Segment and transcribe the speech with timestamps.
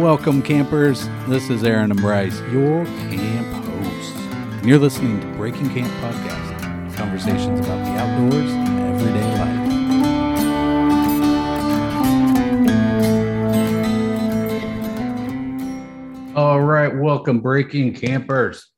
[0.00, 1.06] Welcome, campers.
[1.28, 4.12] This is Aaron and Bryce, your camp hosts.
[4.16, 9.20] And you're listening to Breaking Camp Podcast conversations about the outdoors and everyday
[16.24, 16.34] life.
[16.34, 18.70] All right, welcome, Breaking Campers.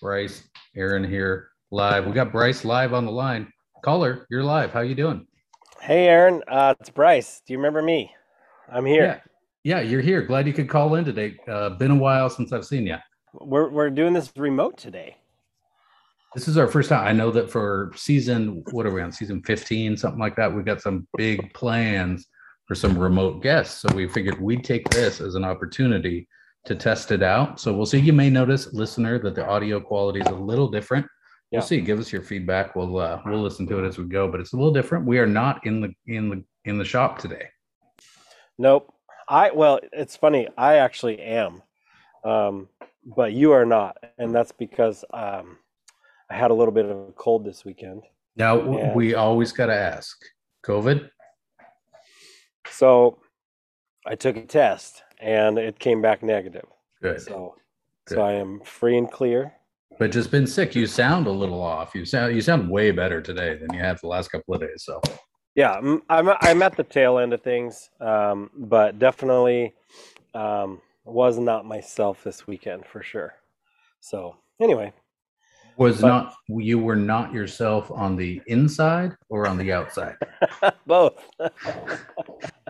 [0.00, 2.06] Bryce, Aaron here live.
[2.06, 3.52] We got Bryce live on the line.
[3.82, 4.70] Caller, you're live.
[4.70, 5.26] How you doing?
[5.80, 6.40] Hey, Aaron.
[6.46, 7.42] Uh, it's Bryce.
[7.44, 8.14] Do you remember me?
[8.70, 9.24] I'm here.
[9.68, 10.22] Yeah, you're here.
[10.22, 11.36] Glad you could call in today.
[11.46, 12.96] Uh, been a while since I've seen you.
[13.34, 15.18] We're we're doing this remote today.
[16.34, 17.06] This is our first time.
[17.06, 19.12] I know that for season, what are we on?
[19.12, 20.50] Season 15, something like that.
[20.50, 22.28] We've got some big plans
[22.66, 23.82] for some remote guests.
[23.82, 26.26] So we figured we'd take this as an opportunity
[26.64, 27.60] to test it out.
[27.60, 27.98] So we'll see.
[27.98, 31.04] You may notice, listener, that the audio quality is a little different.
[31.52, 31.66] We'll Yeah.
[31.66, 31.82] see.
[31.82, 32.74] Give us your feedback.
[32.74, 34.30] We'll uh, we'll listen to it as we go.
[34.30, 35.04] But it's a little different.
[35.04, 37.48] We are not in the in the in the shop today.
[38.56, 38.94] Nope.
[39.28, 40.48] I well, it's funny.
[40.56, 41.62] I actually am,
[42.24, 42.68] um,
[43.04, 45.58] but you are not, and that's because um,
[46.30, 48.02] I had a little bit of a cold this weekend.
[48.36, 48.94] Now Yeah.
[48.94, 50.16] we always got to ask.
[50.66, 51.10] COVID.
[52.70, 53.18] So
[54.06, 56.66] I took a test, and it came back negative.
[57.02, 57.20] Good.
[57.20, 57.54] So
[58.06, 58.16] Good.
[58.16, 59.52] so I am free and clear.
[59.98, 60.74] but just been sick.
[60.74, 61.94] You sound a little off.
[61.94, 64.84] You sound you sound way better today than you have the last couple of days.
[64.84, 65.00] So
[65.58, 69.74] Yeah, I'm I'm, I'm at the tail end of things, um, but definitely
[70.32, 73.34] um, was not myself this weekend for sure.
[73.98, 74.92] So anyway,
[75.76, 80.14] was But- not you were not yourself on the inside or on the outside.
[80.86, 81.20] both.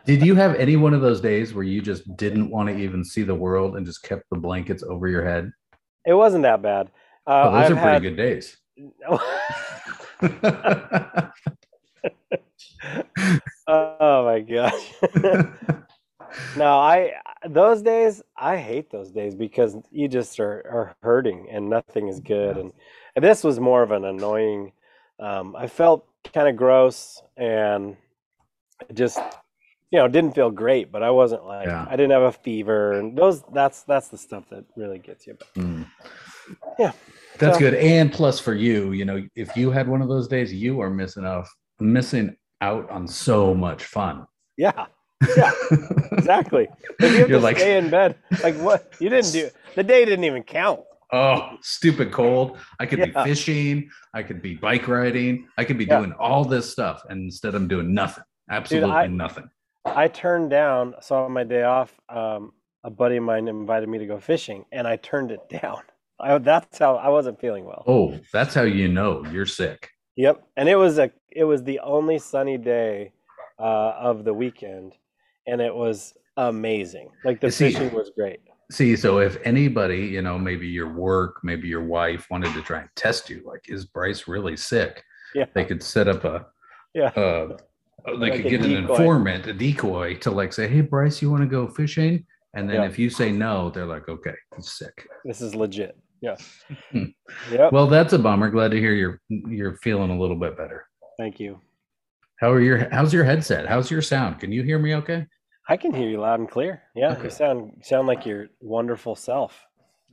[0.07, 3.05] Did you have any one of those days where you just didn't want to even
[3.05, 5.53] see the world and just kept the blankets over your head?
[6.07, 6.87] it wasn't that bad.
[7.27, 8.57] Uh, Oh, those I've are pretty had, good days.
[13.67, 14.93] oh my gosh.
[16.57, 17.13] no, I
[17.49, 22.21] those days I hate those days because you just are, are hurting and nothing is
[22.21, 22.73] good and,
[23.17, 24.73] and this was more of an annoying
[25.21, 27.97] um, I felt kind of gross and
[28.95, 29.19] just
[29.91, 31.87] you know didn't feel great but I wasn't like Yeah.
[31.89, 35.35] I didn't have a fever and those that's that's the stuff that really gets you
[35.39, 35.87] but Mm.
[36.79, 36.93] Yeah.
[37.39, 37.75] That's So- good.
[37.75, 40.89] And plus for you, you know, if you had one of those days, you are
[40.89, 41.47] missing off
[41.79, 44.27] missing out on so much fun.
[44.57, 44.87] yeah
[45.37, 45.51] yeah
[46.13, 46.69] exactly
[47.01, 49.83] if you have You're to like- stay in bed like what you didn't do the
[49.83, 50.81] day didn't even count
[51.11, 52.59] Oh, stupid cold.
[52.79, 53.07] I could Yeah.
[53.07, 53.89] be fishing.
[54.13, 55.49] I could be bike riding.
[55.57, 56.01] I could be Yeah.
[56.01, 57.03] doing all this stuff.
[57.09, 58.25] And instead, I'm doing nothing.
[58.51, 59.49] Absolutely I- nothing.
[59.87, 61.99] I turned down so on my day off.
[62.11, 62.53] Um,
[62.85, 65.81] a buddy of mine invited me to go fishing, and I turned it down.
[66.21, 67.85] I, that's how I wasn't feeling well.
[67.87, 69.89] Oh, that's how you know you're sick.
[70.19, 73.13] Yep, and it was a it was the only sunny day
[73.59, 74.95] uh, of the weekend,
[75.47, 77.09] and it was amazing.
[77.25, 78.41] Like the See- fishing was great.
[78.71, 82.81] See, so if anybody, you know, maybe your work, maybe your wife wanted to try
[82.81, 85.03] and test you, like, is Bryce really sick?
[85.35, 85.47] Yeah.
[85.55, 86.47] They could set up a,
[86.95, 87.07] Yeah.
[87.17, 87.57] uh,
[88.07, 91.45] they Like could get an informant, a decoy to like say, Hey, Bryce, you want
[91.45, 92.27] to go fishing?
[92.55, 92.87] And then Yeah.
[92.89, 95.07] if you say no, they're like, okay, he's sick.
[95.25, 95.97] This is legit.
[96.21, 96.37] Yeah.
[96.93, 97.05] Hmm.
[97.53, 97.73] yep.
[97.73, 98.51] Well, that's a bummer.
[98.51, 100.87] Glad to hear you're, you're feeling a little bit better.
[101.19, 101.61] Thank you.
[102.41, 103.67] How are your, how's your headset?
[103.67, 104.39] How's your sound?
[104.41, 105.27] Can you hear me okay?
[105.69, 106.83] I can hear you loud and clear.
[106.95, 107.25] Yeah, Okay.
[107.25, 109.61] you sound you sound like your wonderful self.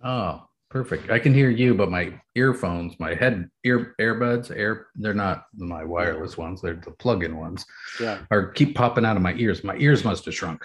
[0.04, 1.10] Oh, perfect.
[1.10, 5.84] I can hear you, but my earphones, my head ear earbuds, air they're not my
[5.86, 7.66] wireless ones, they're the plug-in ones,
[8.02, 8.20] Yeah.
[8.32, 9.64] are keep popping out of my ears.
[9.64, 10.62] My ears must have shrunk.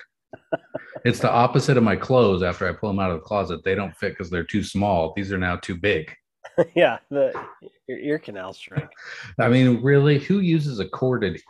[1.05, 3.63] It's the opposite of my clothes after I pull them out of the closet.
[3.65, 5.13] They don't fit because they're too small.
[5.17, 6.13] These are now too big.
[6.75, 6.99] yeah.
[7.11, 7.33] The
[7.87, 8.89] your ear canal shrink.
[9.39, 11.41] I mean, really, who uses a corded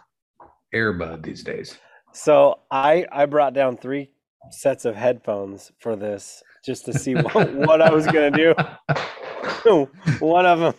[0.75, 1.79] earbud these days?
[2.13, 4.11] So I I brought down three
[4.51, 8.55] sets of headphones for this just to see what, what I was gonna do.
[10.21, 10.75] one of them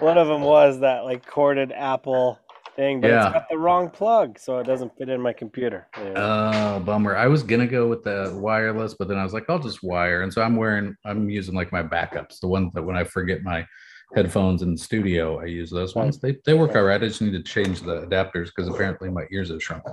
[0.00, 2.38] one of them was that like corded Apple
[2.74, 3.26] thing, but Yeah.
[3.26, 5.88] it's got the wrong plug, so it doesn't fit in my computer.
[5.96, 6.12] Yeah.
[6.16, 7.16] Oh, bummer.
[7.16, 10.22] I was gonna go with the wireless, but then I was like, I'll just wire.
[10.22, 13.42] And so I'm wearing, I'm using like my backups, the ones that when I forget
[13.42, 13.66] my
[14.14, 16.00] headphones in the studio, I use those mm-hmm.
[16.00, 16.18] ones.
[16.18, 17.02] They they work all right.
[17.02, 19.84] I just need to change the adapters because apparently my ears have shrunk.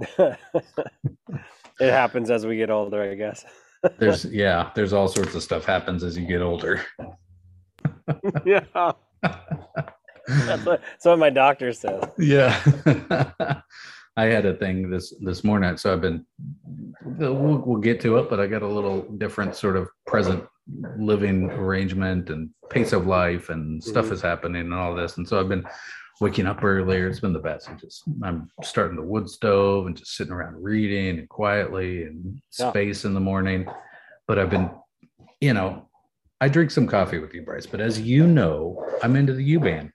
[0.18, 0.36] it
[1.80, 3.44] happens as we get older, I guess.
[3.98, 6.84] There's yeah, there's all sorts of stuff happens as you get older.
[8.44, 8.92] yeah.
[10.28, 12.04] That's what, that's what my doctor says.
[12.18, 12.58] Yeah.
[14.16, 16.26] I had a thing this this morning, so I've been.
[17.04, 20.44] We'll, we'll get to it, but I got a little different sort of present
[20.98, 24.12] living arrangement and pace of life and stuff Mhm.
[24.12, 25.64] is happening and all this, and so I've been
[26.20, 27.08] waking up earlier.
[27.08, 27.70] It's been the best.
[27.70, 32.40] I just I'm starting the wood stove and just sitting around reading and quietly and
[32.58, 32.70] Yeah.
[32.70, 33.66] space in the morning.
[34.28, 34.70] But I've been,
[35.40, 35.88] you know,
[36.40, 37.66] I drink some coffee with you, Bryce.
[37.66, 39.92] But as you know, I'm into the Yuban.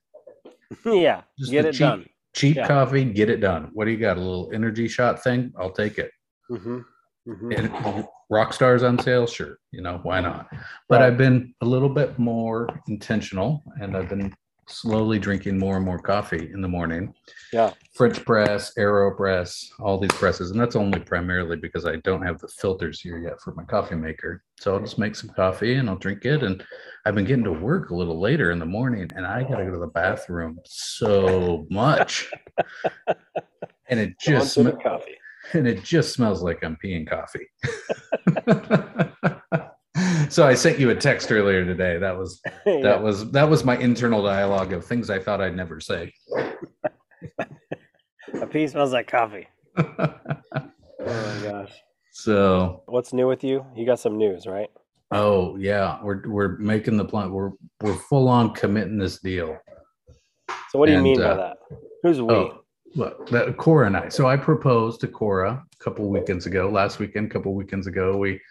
[0.86, 2.06] Yeah, Just get the it cheap, done.
[2.36, 2.68] Cheap Yeah.
[2.68, 3.69] coffee, get it done.
[3.74, 4.18] What do you got?
[4.18, 5.54] A little energy shot thing?
[5.57, 6.12] I'll take it.
[6.50, 6.80] hmm
[7.25, 9.57] hmm And rock stars on sale, sure.
[9.72, 10.48] You know, why not?
[10.89, 11.07] But Right.
[11.07, 14.33] I've been a little bit more intentional and I've been
[14.68, 17.14] slowly drinking more and more coffee in the morning.
[17.54, 17.72] Yeah.
[17.94, 20.52] French press, AeroPress, all these presses.
[20.52, 23.96] And that's only primarily because I don't have the filters here yet for my coffee
[23.96, 24.44] maker.
[24.60, 26.44] So I'll just make some coffee and I'll drink it.
[26.44, 26.66] And
[27.06, 29.66] I've been getting to work a little later in the morning and I got to
[29.66, 32.32] go to the bathroom so much.
[33.88, 35.18] and it just, sm- coffee.
[35.54, 37.48] and it just smells like I'm peeing coffee.
[40.36, 41.98] so I sent you a text earlier today.
[41.98, 42.82] That was Yeah.
[42.82, 46.14] that was that was my internal dialogue of things I thought I'd never say.
[48.42, 49.48] A pea smells like coffee.
[51.08, 51.72] Oh my gosh.
[52.12, 53.64] so What's new with you?
[53.76, 54.70] You got some news, right?
[55.12, 57.32] oh yeah, we're we're making the plan.
[57.32, 57.52] We're
[57.82, 59.56] we're full on committing this deal.
[60.70, 61.58] So what do you And, mean by uh, that?
[62.02, 62.34] Who's we?
[62.34, 62.64] Oh,
[62.96, 64.10] look, that Cora and I.
[64.10, 68.18] So I proposed to Cora a couple weekends ago, last weekend, a couple weekends ago.
[68.18, 68.42] We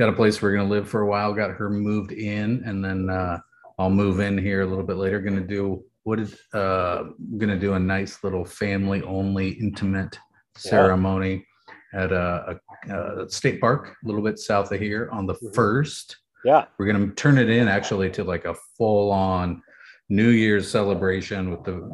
[0.00, 1.32] got a place we're going to live for a while.
[1.34, 3.38] Got her moved in, and then uh,
[3.78, 5.20] I'll move in here a little bit later.
[5.20, 7.04] Going to do what is uh,
[7.36, 10.18] going to do a nice little family only intimate
[10.64, 10.70] Yeah.
[10.70, 11.46] ceremony
[11.92, 12.58] at a,
[12.88, 15.54] a, a state park a little bit south of here on the Mhm.
[15.54, 16.16] first.
[16.44, 16.64] Yeah.
[16.78, 19.62] We're going to turn it in actually to like a full on
[20.08, 21.90] New Year's celebration with the,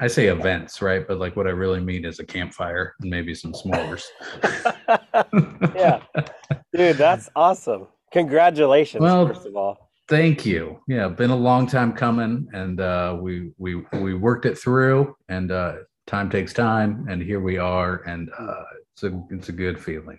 [0.00, 1.06] I say events, right?
[1.06, 4.02] But like what I really mean is a campfire and maybe some s'mores.
[5.76, 6.00] yeah.
[6.74, 7.86] Dude, that's awesome.
[8.12, 9.90] Congratulations, Well, first of all.
[10.08, 10.80] Thank you.
[10.86, 15.50] Yeah, been a long time coming, and uh, we we we worked it through, and
[15.50, 15.76] uh,
[16.06, 20.18] time takes time, and here we are, and uh, it's a it's a good feeling.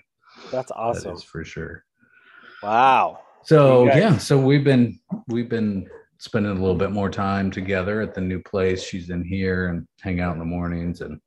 [0.51, 1.17] That's awesome.
[1.17, 1.85] for sure.
[2.63, 3.19] Wow.
[3.43, 5.87] So guys- yeah, so we've been we've been
[6.17, 8.81] spending a little bit more time together at the new place.
[8.81, 11.19] She's in here and hang out in the mornings, and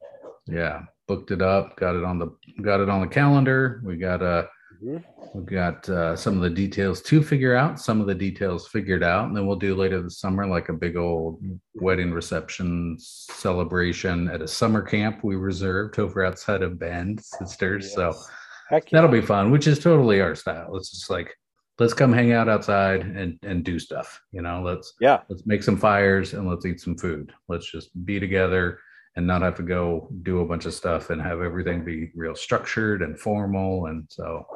[0.47, 2.29] yeah, booked it up, got it on the
[2.63, 3.81] got it on the calendar.
[3.85, 4.47] We got uh
[4.83, 5.03] Mhm.
[5.35, 7.81] we got uh, some of the details to figure out.
[7.81, 10.73] Some of the details figured out, and then we'll do later this summer like a
[10.73, 11.43] big old
[11.75, 17.93] wedding reception celebration at a summer camp we reserved over outside of Bend Sisters.
[17.95, 18.31] So Yes.
[18.71, 19.01] Heck yeah.
[19.01, 21.35] that'll be fun which is totally our style it's just like
[21.79, 25.21] let's come hang out outside and and do stuff you know let's Yeah.
[25.31, 28.79] let's make some fires and let's eat some food let's just be together
[29.17, 32.35] and not have to go do a bunch of stuff and have everything be real
[32.35, 34.47] structured and formal and so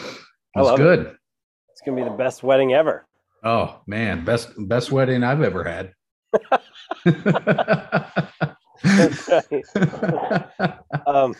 [0.00, 0.82] I it's love it.
[0.82, 1.16] good
[1.70, 3.06] It's going to be the best wedding ever.
[3.44, 5.92] oh man best best wedding i've ever had
[11.06, 11.34] um,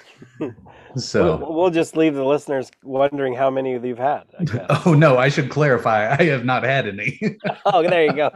[0.96, 4.24] so we'll, we'll just leave the listeners wondering how many you've had.
[4.38, 4.66] I guess.
[4.86, 7.18] oh no i should clarify i have not had any
[7.66, 8.30] oh, there you go.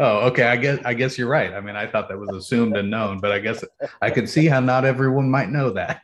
[0.00, 0.44] oh, okay.
[0.44, 1.52] I guess I guess you're right.
[1.52, 3.64] I mean, I thought that was assumed and known, but I guess
[4.00, 6.02] I could see how not everyone might know that.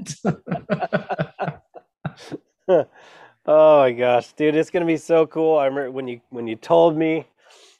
[3.46, 5.58] Oh my gosh, dude, it's gonna be so cool.
[5.58, 7.26] I remember when you when you told me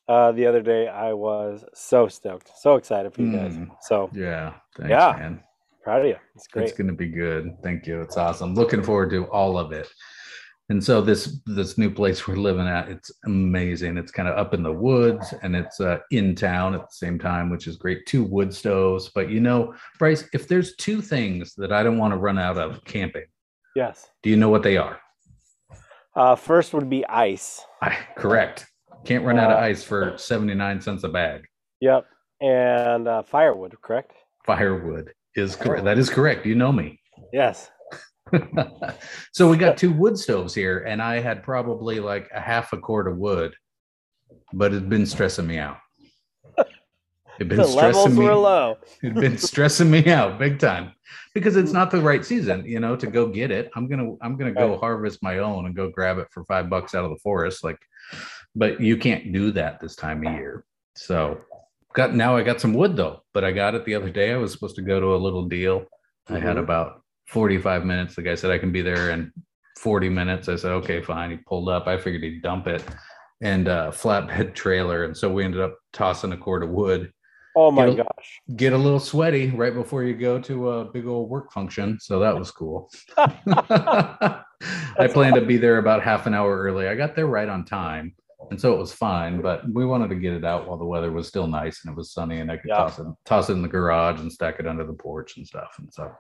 [0.09, 3.55] uh, the other day, I was so stoked, so excited for you guys.
[3.55, 3.71] Mm.
[3.83, 4.55] So yeah.
[4.77, 5.17] Thanks, Yeah.
[5.19, 5.43] man.
[5.83, 6.17] proud of you.
[6.37, 6.69] It's great.
[6.69, 7.57] It's going to be good.
[7.63, 8.01] Thank you.
[8.01, 8.55] It's awesome.
[8.55, 9.89] Looking forward to all of it.
[10.69, 13.97] And so this this new place we're living at, it's amazing.
[13.97, 17.19] It's kind of up in the woods and it's uh, in town at the same
[17.19, 18.05] time, which is great.
[18.07, 22.13] Two wood stoves, but you know, Bryce, if there's two things that I don't want
[22.13, 23.27] to run out of camping,
[23.77, 24.09] Yes.
[24.23, 25.01] do you know what they are?
[26.17, 27.61] Uh, first would be ice.
[27.83, 28.67] I, correct.
[29.05, 31.47] Can't run out of Uh, ice for 79 cents a bag.
[31.81, 32.07] Yep.
[32.41, 34.13] And uh, firewood, correct?
[34.45, 35.85] Firewood is correct.
[35.85, 36.47] That is correct.
[36.47, 36.99] You know me.
[37.33, 37.71] Yes.
[39.33, 42.79] so we got two wood stoves here, and I had probably like a half a
[42.79, 43.55] cord of wood,
[44.53, 45.77] but it'd been stressing me out.
[47.37, 48.25] It'd been The levels stressing me.
[48.27, 48.79] were low.
[49.03, 50.93] It'd been stressing me out big time
[51.35, 53.71] because it's not the right season, you know, to go get it.
[53.77, 54.81] I'm gonna I'm gonna go Right.
[54.81, 57.79] harvest my own and go grab it for five bucks out of the forest, like.
[58.55, 60.65] But you can't do that this time of year.
[60.95, 61.39] So
[61.93, 64.33] got now I got some wood though, but I got it the other day.
[64.33, 65.85] I was supposed to go to a little deal.
[66.29, 66.61] I had Mhm.
[66.61, 68.15] about 45 minutes.
[68.15, 69.31] The guy said I can be there in
[69.79, 70.49] 40 minutes.
[70.49, 71.31] I said, okay, fine.
[71.33, 71.87] He pulled up.
[71.87, 72.83] I figured he'd dump it
[73.43, 75.05] and uh flatbed trailer.
[75.05, 77.13] And so we ended up tossing a cord of wood.
[77.59, 78.41] Oh my You'll- gosh.
[78.55, 81.99] Get a little sweaty right before you go to a big old work function.
[82.01, 82.91] So that was cool.
[83.17, 86.89] I planned to be there about half an hour early.
[86.89, 88.15] I got there right on time.
[88.51, 89.41] and so it was fine.
[89.41, 91.97] But we wanted to get it out while the weather was still nice and it
[91.97, 92.77] was sunny, and I could Yeah.
[92.77, 95.75] toss it toss it in the garage and stack it under the porch and stuff.
[95.79, 96.13] And so,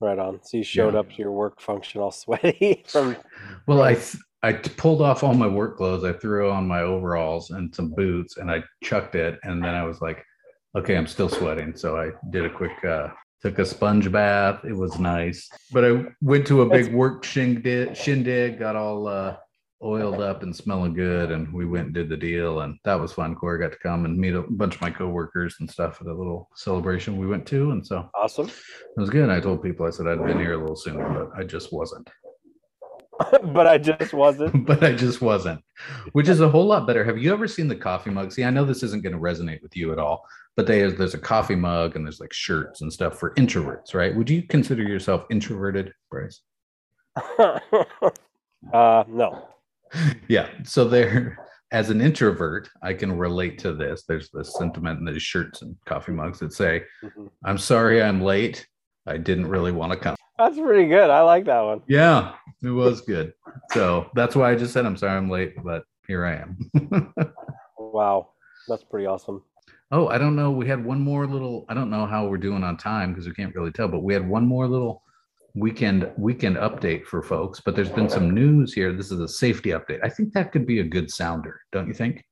[0.00, 0.40] Right on.
[0.44, 1.00] So you showed Yeah.
[1.00, 3.16] up to your work function all sweaty from
[3.66, 6.04] well, I th- I pulled off all my work clothes.
[6.04, 9.38] I threw on my overalls and some boots, and I chucked it.
[9.42, 10.24] And then I was like,
[10.76, 11.76] okay, I'm still sweating.
[11.76, 12.84] So I did a quick.
[12.84, 13.08] uh
[13.40, 14.64] Took a sponge bath.
[14.64, 17.96] It was nice, but I went to a big work shindig.
[17.96, 19.36] Shindig, got all uh,
[19.80, 23.12] oiled up and smelling good, and we went and did the deal, and that was
[23.12, 23.36] fun.
[23.36, 26.12] Cora got to come and meet a bunch of my coworkers and stuff at a
[26.12, 28.48] little celebration we went to, and so awesome.
[28.48, 29.30] it was good.
[29.30, 32.10] I told people I said I'd been here a little sooner, but I just wasn't.
[33.52, 34.66] but I just wasn't.
[34.66, 35.62] but I just wasn't,
[36.12, 37.04] which is a whole lot better.
[37.04, 38.32] Have you ever seen the coffee mug?
[38.32, 40.24] See, I know this isn't going to resonate with you at all,
[40.56, 44.14] but they, there's a coffee mug and there's like shirts and stuff for introverts, right?
[44.14, 46.40] Would you consider yourself introverted, Bryce?
[48.72, 49.48] uh no.
[50.28, 50.48] yeah.
[50.64, 51.38] So there,
[51.72, 54.04] as an introvert, I can relate to this.
[54.06, 57.30] There's this sentiment in these shirts and coffee mugs that say, Mhm.
[57.44, 58.66] "I'm sorry, I'm late.
[59.06, 61.10] I didn't really want to come." That's pretty good.
[61.10, 61.82] I like that one.
[61.88, 63.32] Yeah, it was good.
[63.72, 67.12] So that's why I just said I'm sorry I'm late, but here I am.
[67.78, 68.30] Wow.
[68.68, 69.42] That's pretty awesome.
[69.92, 70.50] oh, I don't know.
[70.50, 71.64] We had one more little.
[71.68, 74.12] I don't know how we're doing on time because we can't really tell, but we
[74.12, 75.02] had one more little
[75.54, 77.60] weekend weekend update for folks.
[77.60, 78.92] But there's been some news here.
[78.92, 80.00] This is a safety update.
[80.04, 82.24] I think that could be a good sounder, don't you think?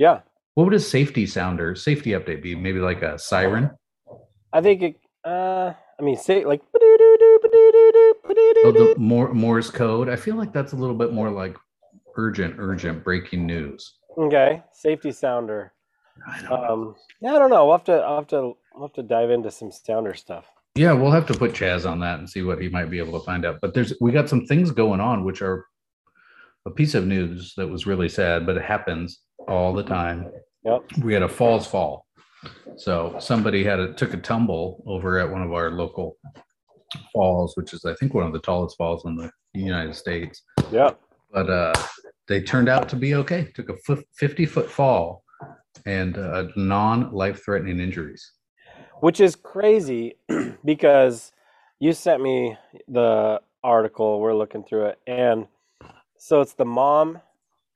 [0.00, 0.20] Yeah.
[0.54, 2.54] What would a safety sounder, safety update be?
[2.56, 3.70] Maybe like a siren?
[4.52, 6.60] I think it uh I mean say like
[8.26, 10.08] Oh, the more Morse code.
[10.08, 11.56] I feel like that's a little bit more like
[12.16, 13.98] urgent, urgent breaking news.
[14.16, 14.62] Okay.
[14.72, 15.72] Safety sounder.
[16.26, 16.64] I don't know.
[16.64, 17.66] Um yeah, I don't know.
[17.66, 20.46] We'll have to I'll have to we'll have to dive into some sounder stuff.
[20.76, 23.18] Yeah, we'll have to put Chaz on that and see what he might be able
[23.18, 23.58] to find out.
[23.60, 25.66] But there's we got some things going on which are
[26.66, 30.30] a piece of news that was really sad, but it happens all the time.
[30.64, 30.82] Yep.
[31.02, 32.06] We had a falls fall.
[32.76, 36.16] So somebody had a took a tumble over at one of our local
[37.12, 40.42] falls, which is I think one of the tallest falls in the United States.
[40.70, 40.90] Yeah.
[41.32, 41.74] But uh
[42.26, 43.50] they turned out to be okay.
[43.54, 45.24] Took a 50 foot fall
[45.86, 48.32] and uh, non life threatening injuries.
[49.00, 50.16] Which is crazy
[50.64, 51.32] because
[51.80, 52.56] you sent me
[52.88, 55.46] the article, we're looking through it, and
[56.18, 57.20] so it's the mom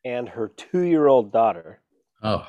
[0.04, 1.80] and her two year old daughter.
[2.22, 2.46] Oh,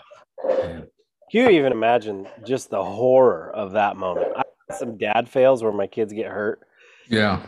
[0.48, 0.88] man.
[1.32, 4.32] Can you even imagine just the horror of that moment?
[4.36, 4.44] I
[4.78, 6.62] some dad fails where my kids get hurt.
[7.08, 7.42] yeah.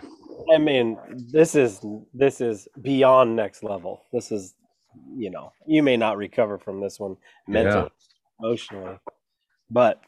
[0.51, 0.97] I mean,
[1.31, 1.85] this is
[2.15, 4.05] this is beyond next level.
[4.11, 4.55] This is,
[5.15, 7.15] you know, you may not recover from this one
[7.47, 7.91] mentally,
[8.39, 8.97] emotionally,
[9.69, 10.01] but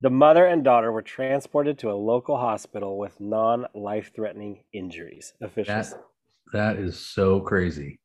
[0.00, 5.34] the mother and daughter were transported to a local hospital with non-life-threatening injuries.
[5.40, 6.02] Officials, That
[6.52, 7.98] that is so crazy.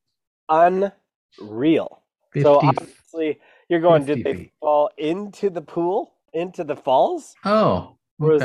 [0.48, 2.02] unreal.
[2.32, 4.04] 50, So obviously, you're going.
[4.04, 4.52] Did they feet.
[4.58, 8.42] fall into the pool, into the falls, oh, or was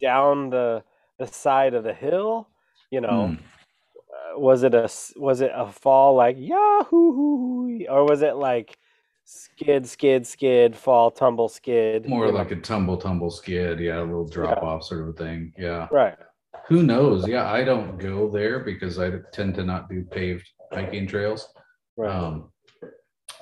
[0.00, 0.82] down the
[1.18, 2.48] the side of the hill?
[2.90, 3.28] You know.
[3.28, 3.34] Hmm.
[3.34, 8.78] uh, was it a was it a fall like yahoo or was it like
[9.24, 12.38] skid skid skid fall tumble skid More you know?
[12.38, 13.78] like a tumble, tumble skid.
[13.80, 15.52] Yeah, a little drop off sort of a thing.
[15.56, 15.88] Yeah.
[15.90, 16.16] right
[16.68, 17.26] Who knows?
[17.26, 21.48] Yeah, I don't go there because I tend to not do paved hiking trails.
[21.96, 22.50] right Um,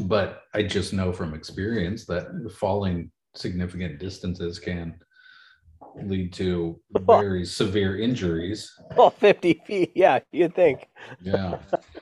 [0.00, 2.26] but I just know from experience that
[2.59, 4.99] falling significant distances can
[6.03, 8.71] lead to very severe injuries.
[8.97, 9.93] well 50 feet.
[9.95, 10.89] Yeah you'd think.
[11.23, 11.59] Yeah.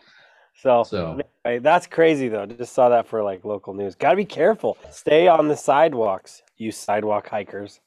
[0.62, 1.20] so, So.
[1.44, 2.46] Anyway, that's crazy though.
[2.46, 3.94] Just saw that for like local news.
[3.94, 4.76] Gotta be careful.
[4.90, 7.80] Stay on the sidewalks you sidewalk hikers.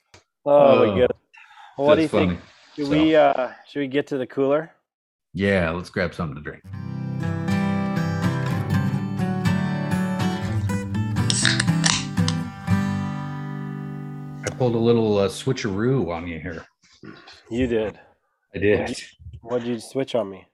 [0.46, 1.18] Oh, my Oh, goodness.
[1.78, 2.40] Well, what do you that's think?
[2.40, 2.42] funny.
[2.76, 4.72] should So- we uh should we get to the cooler?
[5.34, 6.64] Yeah, let's grab something to drink.
[14.62, 16.64] Pulled a little uh, switcheroo on you here.
[17.50, 18.00] you did
[18.54, 18.96] I did.
[19.42, 20.46] what'd you switch on me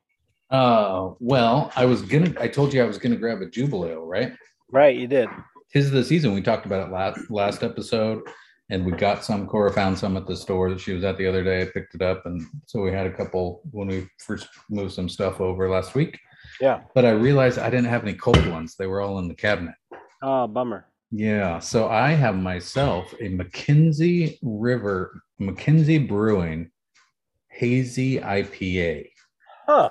[0.50, 2.34] Uh, well, I was gonna.
[2.40, 4.32] I told you I was gonna grab a Jubelale, right?
[4.72, 5.28] right you did
[5.74, 6.34] Tis the season.
[6.34, 8.22] We talked about it last last episode,
[8.70, 9.46] and we got some.
[9.46, 11.64] Cora found some at the store that she was at the other day.
[11.64, 15.10] I picked it up, and so we had a couple when we first moved some
[15.10, 16.18] stuff over last week.
[16.62, 18.78] yeah But I realized I didn't have any cold ones.
[18.78, 19.76] They were all in the cabinet.
[20.22, 26.70] oh bummer Yeah, so I have myself a McKenzie River, McKenzie Brewing
[27.50, 29.08] Hazy IPA.
[29.66, 29.90] Huh.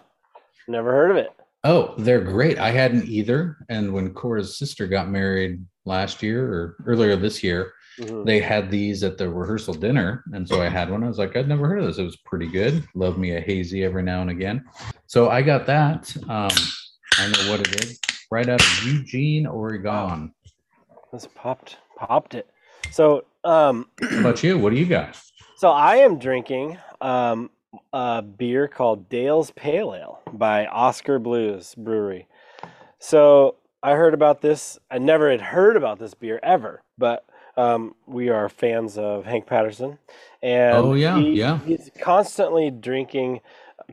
[0.69, 1.31] Never heard of it.
[1.65, 2.59] Oh, they're great.
[2.59, 3.57] I hadn't either.
[3.69, 8.27] And when Cora's sister got married last year or earlier this year, Mhm.
[8.27, 10.23] they had these at the rehearsal dinner.
[10.33, 11.03] And so I had one.
[11.03, 11.99] I was like, I'd never heard of this.
[11.99, 12.85] It was pretty good.
[12.95, 14.65] Love me a hazy every now and again.
[15.07, 16.15] So I got that.
[16.29, 16.51] Um,
[17.19, 17.99] I know what it is.
[18.31, 20.33] right out of Eugene, Oregon.
[21.13, 22.49] Just popped popped it.
[22.91, 24.59] So um How about you?
[24.59, 25.19] What do you got?
[25.57, 27.51] so I am drinking um
[27.93, 32.27] a beer called Dale's Pale Ale by Oskar Blues Brewery.
[32.99, 34.79] So I heard about this.
[34.91, 37.25] I never had heard about this beer ever, but
[37.59, 39.99] um, we are fans of Hank Patterson,
[40.43, 41.59] and Oh, yeah, he- yeah.
[41.61, 43.41] he's constantly drinking.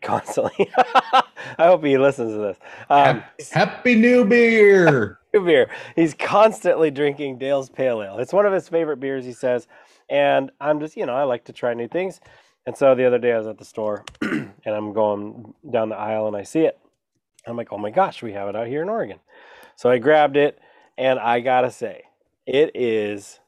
[0.01, 1.23] Constantly, I
[1.59, 2.57] hope he listens to this.
[2.89, 5.19] Um, Hap- Happy New Beer.
[5.45, 5.69] beer.
[5.95, 8.19] He's constantly drinking Dale's Pale Ale.
[8.19, 9.67] It's one of his favorite beers, he says.
[10.09, 12.21] And I'm just, you know, I like to try new things.
[12.65, 15.95] And so the other day I was at the store and I'm going down the
[15.97, 16.79] aisle and I see it.
[17.47, 19.19] I'm like, oh my gosh, we have it out here in Oregon.
[19.75, 20.59] So I grabbed it
[20.97, 22.03] and I gotta say,
[22.45, 23.39] it is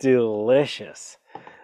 [0.00, 1.18] delicious.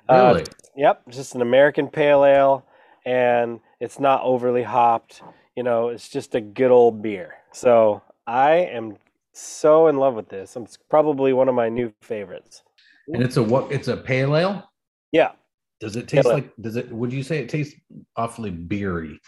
[0.09, 0.45] Uh, Really?
[0.77, 2.67] Yep, just an American pale ale,
[3.07, 5.23] and it's not overly hopped.
[5.57, 7.37] You know, it's just a good old beer.
[7.53, 8.97] So I am
[9.39, 10.57] so in love with this.
[10.57, 12.63] It's probably one of my new favorites.
[13.09, 13.71] and it's a what?
[13.73, 14.69] It's a pale ale.
[15.13, 15.33] Yeah,
[15.81, 16.35] Does it taste Pale ale.
[16.39, 16.53] like?
[16.61, 16.91] Does it?
[16.93, 17.75] Would you say it tastes
[18.17, 19.19] awfully beery?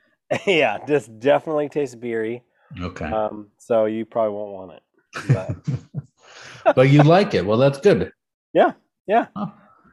[0.46, 2.42] yeah, this definitely tastes beery.
[2.80, 4.82] Okay, Um, so you probably won't want it.
[6.64, 7.46] But but you like it.
[7.46, 8.12] Well, that's good.
[8.52, 8.72] Yeah.
[9.06, 9.26] Yeah.
[9.36, 9.46] Huh.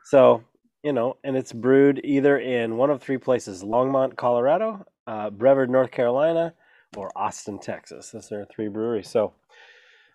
[0.06, 0.44] So
[0.84, 5.70] you know, and it's brewed either in one of three places: Longmont, Colorado, uh, Brevard,
[5.70, 6.54] North Carolina,
[6.98, 8.12] or Austin, Texas.
[8.12, 9.10] Those are three breweries.
[9.10, 9.34] So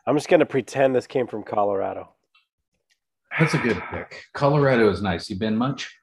[0.06, 2.08] I'm just gonna pretend this came from Colorado.
[3.38, 4.24] That's a good pick.
[4.32, 5.30] Colorado is nice.
[5.30, 5.94] You been much?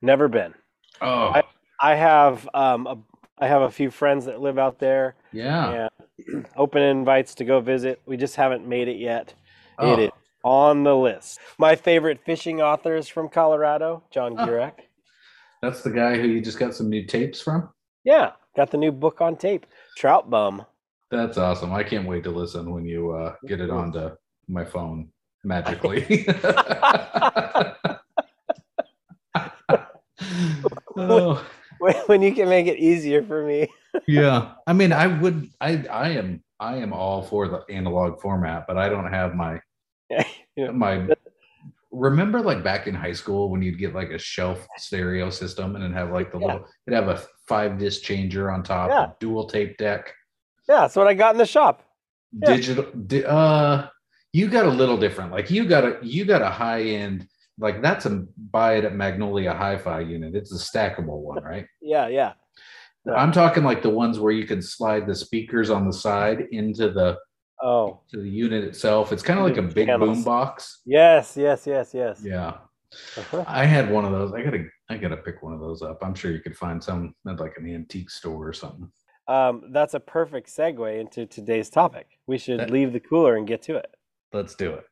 [0.00, 0.54] Never been.
[1.02, 1.40] Oh,
[1.80, 2.98] I have um, a,
[3.38, 5.88] I have a few friends that live out there, yeah.
[6.56, 8.00] open invites to go visit.
[8.06, 9.32] We just haven't made it yet.
[9.78, 10.10] Oh, It is
[10.44, 11.38] on the list.
[11.58, 14.46] My favorite fishing author is from Colorado, John Oh.
[14.46, 14.74] Gierach.
[15.62, 17.68] That's the guy who you just got some new tapes from.
[18.04, 20.64] Yeah, got the new book on tape, Trout Bum.
[21.10, 21.72] That's awesome.
[21.72, 24.10] I can't wait to listen when you uh, get it onto
[24.48, 25.08] my phone
[25.44, 26.26] magically.
[30.96, 31.44] oh,
[32.06, 33.68] when you can make it easier for me.
[34.06, 34.52] yeah.
[34.66, 35.48] I mean, I would.
[35.60, 36.42] I I am.
[36.58, 39.60] I am all for the analog format, but I don't have my
[40.56, 40.70] Yeah.
[40.72, 41.08] my.
[41.92, 45.82] Remember, like back in high school, when you'd get like a shelf stereo system and
[45.82, 46.46] then have like the Yeah.
[46.46, 49.10] little, it'd have a five disc changer on top, Yeah.
[49.18, 50.12] dual tape deck.
[50.70, 51.82] Yeah, that's what I got in the shop.
[52.32, 52.54] Yeah.
[52.54, 53.88] digital di- uh
[54.32, 57.26] you got a little different like you got a you got a high end
[57.58, 62.06] like that's a buy it at magnolia hi-fi unit it's a stackable one right Yeah,
[62.06, 62.32] yeah.
[63.16, 66.90] I'm talking like the ones where you can slide the speakers on the side into
[66.92, 67.16] the
[67.62, 70.18] Oh, to the unit itself it's kind of like a big Channels.
[70.18, 72.20] boom box yes, yes, yes, yes.
[72.24, 72.52] yeah
[73.18, 73.42] Uh-huh.
[73.48, 76.14] i had one of those i gotta i gotta pick one of those up i'm
[76.14, 78.88] sure you could find some at like an antique store or something
[79.30, 82.18] Um, that's a perfect segue into today's topic.
[82.26, 83.94] We should leave the cooler and get to it.
[84.32, 84.84] let's do it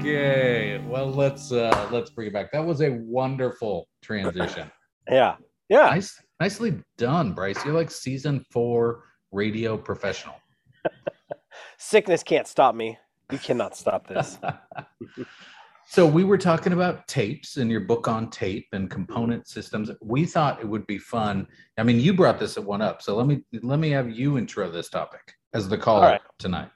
[0.00, 2.50] Okay, well let's uh let's bring it back.
[2.52, 4.70] That was a wonderful transition.
[5.08, 5.36] Yeah,
[5.68, 5.90] yeah.
[5.90, 7.62] nice, nicely done, Bryce.
[7.62, 10.36] You're like season four radio professional.
[11.76, 12.96] Sickness can't stop me.
[13.30, 14.38] You cannot stop this.
[15.86, 19.90] so we were talking about tapes and your book on tape and component systems.
[20.00, 21.46] We thought it would be fun.
[21.78, 24.70] I mean, you brought this one up, so let me let me have you intro
[24.70, 26.20] this topic as the caller right.
[26.38, 26.70] tonight.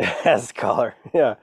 [0.24, 1.34] as color yeah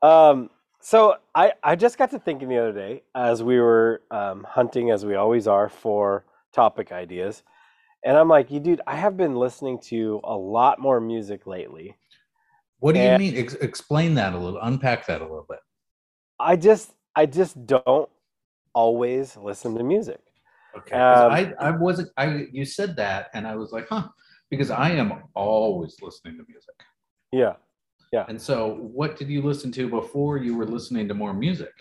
[0.00, 0.48] um
[0.80, 4.90] so i i just got to thinking the other day as we were um, hunting
[4.90, 7.42] as we always are for topic ideas
[8.02, 11.94] and i'm like you dude i have been listening to a lot more music lately
[12.82, 13.36] What do you mean?
[13.36, 14.58] Ex- explain that a little.
[14.60, 15.60] Unpack that a little bit.
[16.42, 18.08] I just i just don't
[18.74, 20.20] always listen to music
[20.76, 20.96] Okay.
[20.96, 22.08] Um, I I wasn't.
[22.16, 24.08] I you said that, and I was like, huh,
[24.50, 26.74] because I am always listening to music.
[27.30, 27.54] Yeah.
[28.12, 31.72] Yeah And so, what did you listen to before you were listening to more music?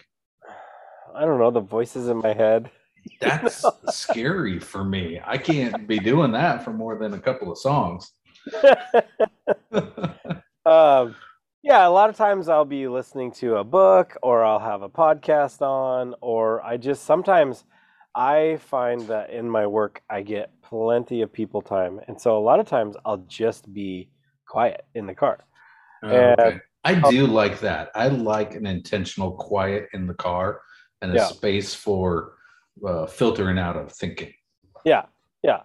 [1.13, 2.71] i don't know the voices in my head
[3.19, 5.19] That's scary for me.
[5.25, 8.11] I can't be doing that for more than a couple of songs.
[10.65, 11.15] um,
[11.63, 14.89] yeah, a lot of times I'll be listening to a book or I'll have a
[14.89, 17.65] podcast on, or I just sometimes
[18.15, 21.99] I find that in my work I get plenty of people time.
[22.07, 24.09] And so a lot of times I'll just be
[24.47, 25.39] quiet in the car.
[26.03, 26.59] Oh, And- okay.
[26.83, 27.91] I do like that.
[27.93, 30.61] I like an intentional quiet in the car
[31.03, 31.25] and a Yeah.
[31.27, 32.33] space for
[32.87, 34.33] uh, filtering out of thinking.
[34.83, 35.05] Yeah,
[35.43, 35.61] yeah.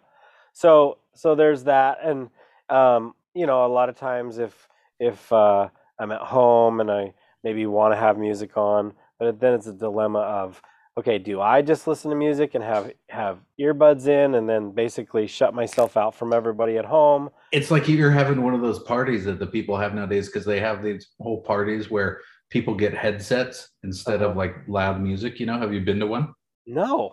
[0.53, 2.29] So so there's that, and
[2.69, 4.69] um, you know, a lot of times if
[5.01, 9.55] if uh, I'm at home and I maybe want to have music on, but then
[9.55, 10.61] it's a dilemma of
[10.99, 15.27] okay, do I just listen to music and have have earbuds in and then basically
[15.27, 17.29] shut myself out from everybody at home?
[17.53, 20.59] It's like you're having one of those parties that the people have nowadays because they
[20.61, 24.39] have these whole parties where people get headsets instead of Uh-huh.
[24.39, 25.39] like loud music.
[25.39, 26.33] You know, have you been to one?
[26.67, 27.13] No.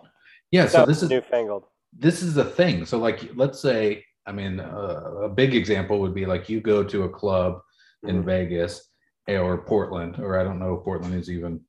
[0.50, 0.66] Yeah.
[0.66, 1.64] So this is newfangled.
[1.98, 2.86] this is the thing.
[2.86, 6.82] So like, let's say, I mean, uh, a big example would be like you go
[6.84, 7.60] to a club
[8.06, 8.26] in Mhm.
[8.26, 8.90] Vegas
[9.28, 11.60] or Portland, or I don't know if Portland is even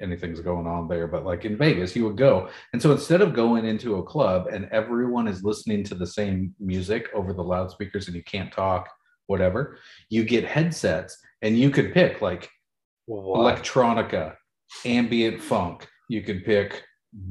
[0.00, 2.48] anything's going on there, but like in Vegas, you would go.
[2.72, 6.54] And so instead of going into a club and everyone is listening to the same
[6.60, 8.88] music over the loudspeakers and you can't talk,
[9.26, 9.78] whatever,
[10.10, 12.48] you get headsets and you could pick like
[13.06, 13.56] What?
[13.56, 14.36] electronica,
[14.84, 15.88] ambient funk.
[16.08, 16.82] You could pick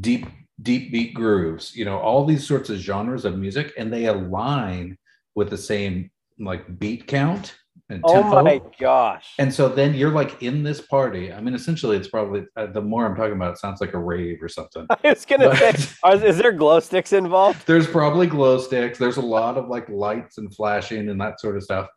[0.01, 0.25] deep
[0.61, 1.75] deep beat grooves.
[1.75, 4.97] You know, all these sorts of genres of music, and they align
[5.35, 7.55] with the same like beat count
[7.89, 8.43] and oh tempo.
[8.43, 9.33] my gosh.
[9.39, 11.31] And so then you're like in this party.
[11.33, 13.99] I mean, essentially, it's probably uh, the more I'm talking about, it sounds like a
[13.99, 14.85] rave or something.
[15.03, 17.63] I was gonna But- say, are, is there glow sticks involved?
[17.67, 18.97] There's probably glow sticks.
[18.97, 21.87] There's a lot of like lights and flashing and that sort of stuff.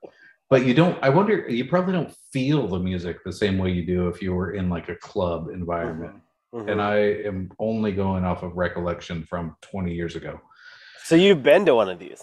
[0.48, 3.84] But you don't, I wonder, you probably don't feel the music the same way you
[3.84, 6.14] do if you were in like a club environment.
[6.54, 6.70] Mhm.
[6.70, 6.96] And I
[7.26, 10.40] am only going off of recollection from 20 years ago.
[11.04, 12.22] So you've been to one of these?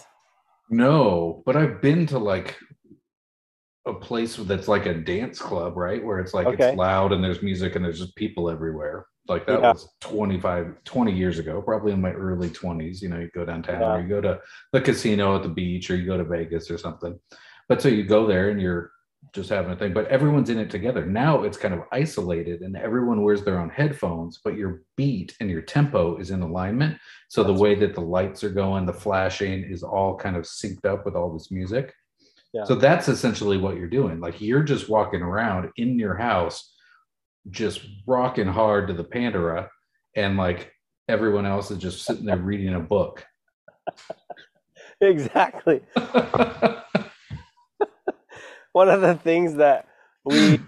[0.70, 2.58] No, but I've been to like
[3.86, 6.04] a place that's like a dance club, right?
[6.04, 6.70] Where it's like Okay.
[6.70, 9.08] it's loud and there's music and there's just people everywhere.
[9.28, 9.72] Like that Yeah.
[9.74, 13.02] was 25, 20 years ago, probably in my early 20s.
[13.02, 14.40] You know, you go downtown or you go to
[14.72, 17.20] the casino at the beach or you go to Vegas or something.
[17.68, 18.92] But so you go there and you're
[19.34, 21.06] just having a thing, but everyone's in it together.
[21.06, 25.50] Now it's kind of isolated and everyone wears their own headphones, but your beat and
[25.50, 26.98] your tempo is in alignment.
[27.30, 30.44] So the That's way that the lights are going, the flashing is all kind of
[30.44, 31.94] synced up with all this music.
[32.54, 32.66] Yeah.
[32.66, 34.20] So that's essentially what you're doing.
[34.20, 36.74] Like you're just walking around in your house,
[37.50, 39.70] just rocking hard to the Pandora,
[40.16, 40.72] and like
[41.08, 43.26] everyone else is just sitting there reading a book.
[45.02, 45.82] Exactly.
[48.72, 49.88] One of the things that
[50.24, 50.60] we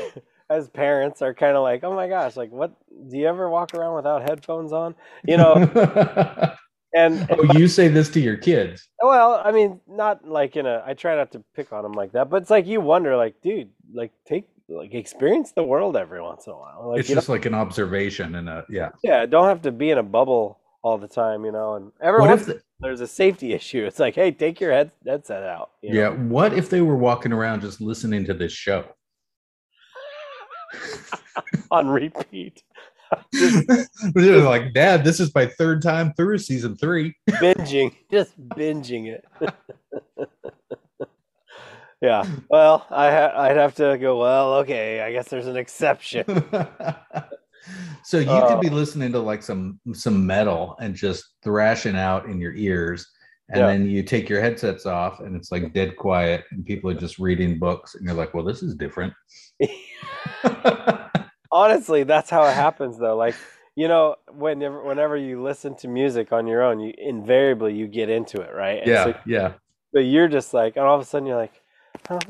[0.50, 2.74] as parents are kind of like, oh my gosh, like what
[3.08, 4.94] do you ever walk around without headphones on?
[5.26, 6.56] You know,
[6.94, 8.88] and, and oh, you say this to your kids.
[9.02, 12.12] well, I mean, not like in a I try not to pick on them like
[12.12, 16.22] that, but it's like you wonder, like, dude, like take like experience the world every
[16.22, 16.90] once in a while.
[16.90, 18.90] Like it's just like an observation and a yeah.
[19.02, 21.74] yeah, don't have to be in a bubble all the time, you know.
[21.74, 23.84] And every What once if the, there's a safety issue.
[23.84, 25.70] It's like, hey, take your head headset out.
[25.82, 26.00] you know?
[26.00, 28.84] yeah, what if they were walking around just listening to this show?
[31.70, 32.62] on repeat.
[33.32, 37.14] Just They're like, Dad, this is my third time through season three.
[37.30, 39.24] binging, just binging it.
[42.02, 42.24] yeah.
[42.48, 44.18] Well, I ha- I'd have to go.
[44.18, 45.00] Well, okay.
[45.00, 46.24] I guess there's an exception.
[48.04, 48.74] so you could be Oh.
[48.74, 53.06] listening to like some some metal and just thrashing out in your ears
[53.50, 53.66] and Yeah.
[53.68, 57.18] then you take your headsets off and it's like dead quiet and people are just
[57.18, 59.12] reading books and you're like well this is different
[61.54, 63.16] Honestly, that's how it happens, though.
[63.16, 63.36] Like
[63.76, 68.10] you know, whenever whenever you listen to music on your own, you invariably you get
[68.10, 68.78] into it, right?
[68.80, 69.52] And yeah so, yeah
[69.94, 71.60] so you're just like, and all of a sudden you're like.
[72.08, 72.28] What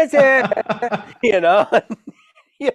[0.00, 1.00] is it?
[1.22, 1.66] you know
[2.58, 2.70] yeah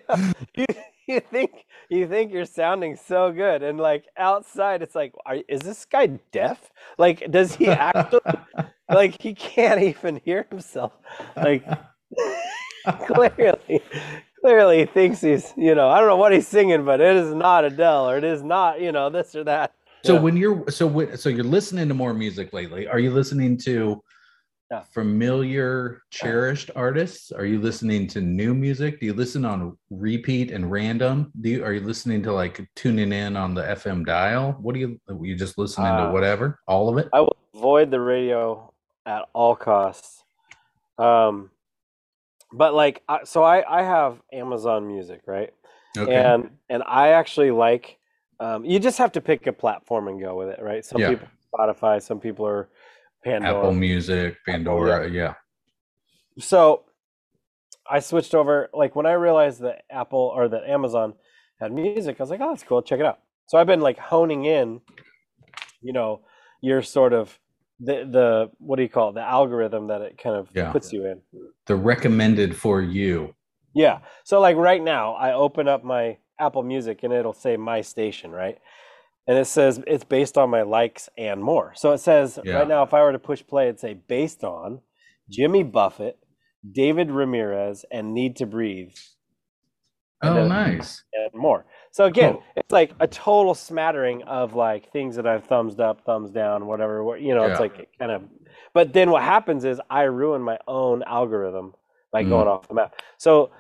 [0.56, 0.66] you,
[1.08, 5.60] you think you think you're sounding so good and like outside it's like are, is
[5.60, 8.22] this guy deaf like does he actually
[8.90, 10.94] like he can't even hear himself
[11.36, 11.68] like
[13.08, 13.82] clearly
[14.42, 17.34] clearly he thinks he's you know i don't know what he's singing but it is
[17.34, 19.74] not adele or it is not you know this or that.
[20.04, 20.20] So Yeah.
[20.22, 22.88] when you're so when, so you're listening to more music lately.
[22.88, 24.04] Are you listening to
[24.70, 24.82] Yeah.
[24.94, 27.32] familiar cherished artists?
[27.32, 29.00] Are you listening to new music?
[29.00, 31.32] Do you listen on repeat and random?
[31.42, 34.54] Do you are you listening to like tuning in on the fm dial?
[34.62, 37.10] What do you are you just listening Uh, to whatever all of it?
[37.14, 38.72] I will avoid the radio
[39.08, 40.24] at all costs.
[41.00, 41.50] Um,
[42.58, 45.54] but like, so I I have Amazon Music, right?
[45.98, 47.98] okay And and I actually like.
[48.38, 50.84] Um, you just have to pick a platform and go with it, right?
[50.84, 51.12] Some Yeah.
[51.12, 52.68] people Spotify, some people are
[53.24, 53.58] Pandora.
[53.58, 55.34] apple music pandora yeah
[56.40, 56.84] So
[57.90, 58.70] I switched over.
[58.74, 61.14] Like when I realized that Apple or that Amazon
[61.62, 62.82] had music, I was like, oh, that's cool.
[62.82, 63.20] Check it out.
[63.48, 64.82] So I've been like honing in,
[65.82, 66.22] you know,
[66.62, 67.40] your sort of
[67.80, 69.14] the the what do you call it?
[69.16, 70.72] The algorithm that it kind of Yeah.
[70.72, 71.22] puts you in.
[71.68, 73.36] the recommended for you
[73.74, 74.00] Yeah.
[74.24, 78.32] So like right now, I open up my Apple Music and it'll say my station,
[78.32, 78.58] right?
[79.28, 81.74] And it says it's based on my likes and more.
[81.76, 82.58] So it says Yeah.
[82.60, 84.82] right now, if I were to push play, it'd say based on
[85.30, 86.18] Jimmy Buffett,
[86.72, 88.94] David Ramirez, and Need to Breathe.
[90.22, 91.04] and Oh, then- nice.
[91.14, 91.66] and more.
[91.96, 92.44] So again, Cool.
[92.58, 97.16] it's like a total smattering of like things that I've thumbs up, thumbs down, whatever.
[97.18, 98.24] You know, it's like kind of.
[98.74, 101.74] But then what happens is I ruin my own algorithm
[102.12, 102.30] by Mm.
[102.32, 102.96] going off the map.
[103.18, 103.52] So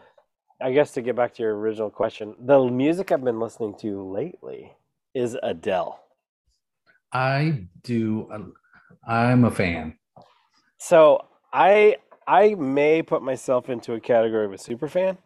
[0.62, 4.04] I guess to get back to your original question, the music I've been listening to
[4.04, 4.74] lately
[5.14, 5.98] is Adele.
[7.14, 8.30] I do.
[9.08, 9.98] I'm a fan.
[10.78, 15.20] So I I may put myself into a category of a super fan.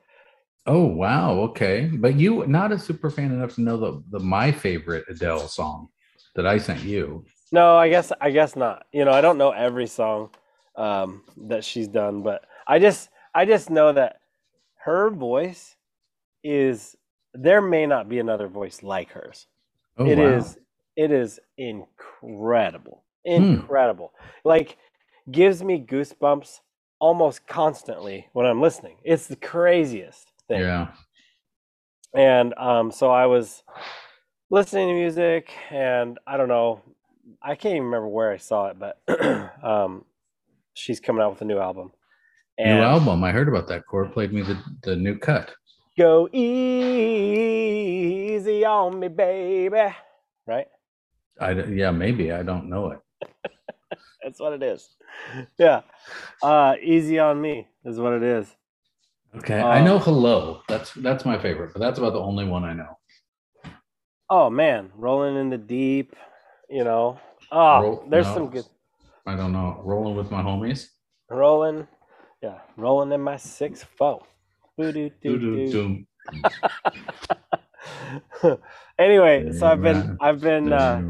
[0.65, 1.87] Oh wow, okay.
[1.93, 5.89] But you not a super fan enough to know the the my favorite Adele song
[6.35, 7.25] that I sent you.
[7.51, 8.85] No, I guess I guess not.
[8.93, 10.31] You know, I don't know every song
[10.75, 14.21] um, that she's done, but I just I just know that
[14.85, 15.75] her voice
[16.43, 16.95] is
[17.33, 19.47] there may not be another voice like hers.
[19.97, 20.19] Oh It wow.
[20.19, 20.57] is
[20.97, 23.03] it is incredible.
[23.35, 23.59] Hmm.
[23.59, 24.13] Incredible.
[24.45, 24.77] Like
[25.31, 26.61] gives me goosebumps
[26.99, 28.97] almost constantly when I'm listening.
[29.03, 30.61] It's the craziest thing.
[30.61, 30.87] Yeah.
[32.13, 33.63] And um, so I was
[34.49, 36.81] listening to music, and I don't know,
[37.41, 38.99] I can't even remember where I saw it, but
[39.63, 40.03] um,
[40.73, 41.91] she's coming out with a new album.
[42.57, 43.23] And New album.
[43.23, 43.85] I heard about that.
[43.87, 45.51] Core played me the, the new cut.
[45.97, 46.45] Go easy
[48.65, 49.95] on me, baby.
[50.45, 50.67] Right?
[51.39, 52.99] I, yeah, maybe I don't know it.
[54.23, 54.89] That's what it is.
[55.57, 55.81] Yeah.
[56.43, 58.53] Uh, easy on me is what it is.
[59.37, 59.61] Okay.
[59.61, 60.61] I know Um, hello.
[60.67, 62.97] That's that's my favorite, but that's about the only one I know.
[64.29, 64.91] Oh, man.
[64.95, 66.15] Rolling in the deep,
[66.69, 67.19] you know.
[67.51, 68.33] Oh, Roll- there's no.
[68.33, 68.65] some good.
[69.25, 69.81] I don't know.
[69.83, 70.87] Rolling with my homies.
[71.29, 71.87] Rolling.
[72.41, 72.59] Yeah.
[72.77, 74.23] Rolling in my six four.
[74.77, 75.67] Boo-doo-doo-doo.
[75.71, 76.05] Doo-doo-doo.
[78.99, 81.01] anyway, so I've been I've been uh,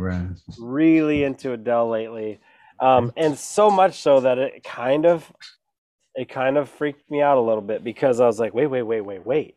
[0.60, 2.40] really into Adele lately,
[2.80, 5.32] um, and so much so that it kind of
[6.16, 8.84] it kind of freaked me out a little bit because I was like, wait, wait,
[8.84, 9.56] wait, wait, wait.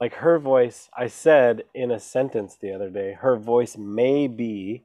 [0.00, 4.84] Like her voice, I said in a sentence the other day, her voice may be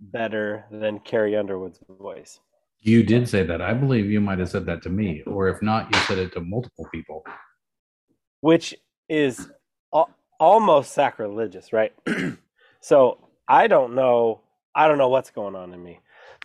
[0.00, 2.40] better than Carrie Underwood's voice.
[2.80, 3.62] You did say that.
[3.62, 6.32] I believe you might have said that to me, or if not, you said it
[6.34, 7.24] to multiple people.
[8.40, 8.74] which
[9.08, 9.48] is
[9.94, 11.92] al- almost sacrilegious, right?
[12.80, 14.40] so I don't know.
[14.74, 16.00] I don't know what's going on in me.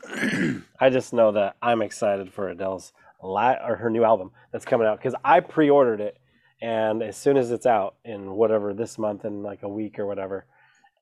[0.79, 2.93] I just know that I'm excited for Adele's
[3.23, 6.17] la- or her new album that's coming out because I pre-ordered it,
[6.61, 10.05] and as soon as it's out in whatever this month in like a week or
[10.05, 10.45] whatever,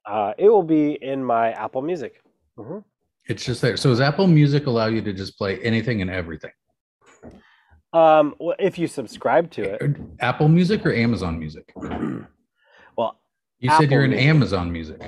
[0.06, 2.22] uh, it will be in my Apple Music.
[2.58, 2.80] hmm
[3.28, 3.78] It's just there.
[3.78, 6.52] So does Apple Music allow you to just play anything and everything?
[7.94, 9.82] Um, well, if you subscribe to it,
[10.22, 11.74] Apple Music or Amazon Music?
[12.98, 13.20] well,
[13.60, 14.14] You said you're in.
[14.14, 15.02] Amazon Music.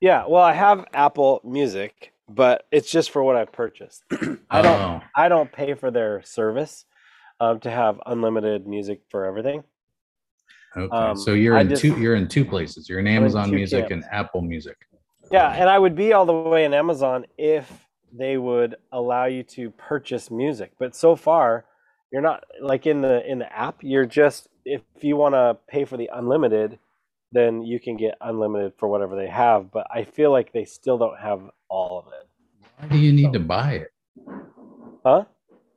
[0.00, 4.04] yeah, well, I have Apple Music, but it's just for what I've purchased.
[4.50, 4.80] I don't.
[4.80, 6.84] Oh, I don't pay for their service
[7.40, 9.64] um, to have unlimited music for everything.
[10.76, 10.96] okay.
[10.96, 11.98] um, so you're I in just- two.
[12.00, 12.88] You're in two places.
[12.88, 14.06] You're in in Amazon two Music camps.
[14.06, 14.76] and Apple Music.
[15.32, 17.70] Yeah, and I would be all the way in Amazon if
[18.12, 20.72] they would allow you to purchase music.
[20.78, 21.64] But so far,
[22.12, 23.76] you're not like in the in the app.
[23.80, 26.78] You're just if you want to pay for the unlimited,
[27.32, 29.70] then you can get unlimited for whatever they have.
[29.70, 32.28] But I feel like they still don't have all of it.
[32.78, 33.90] Why do you need to buy it?
[35.04, 35.24] Huh?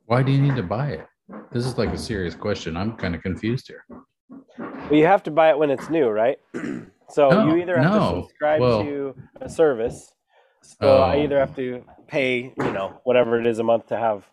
[0.06, 1.06] Why do you need to buy it?
[1.52, 2.76] This is like a serious question.
[2.76, 3.84] I'm kind of confused here.
[4.58, 6.38] Well, you have to buy it when it's new, right?
[7.08, 7.98] so No, you either have no.
[8.16, 10.10] to subscribe Well- to a service.
[10.62, 11.22] So I Oh.
[11.22, 14.26] either have to pay, you know, whatever it is a month to have.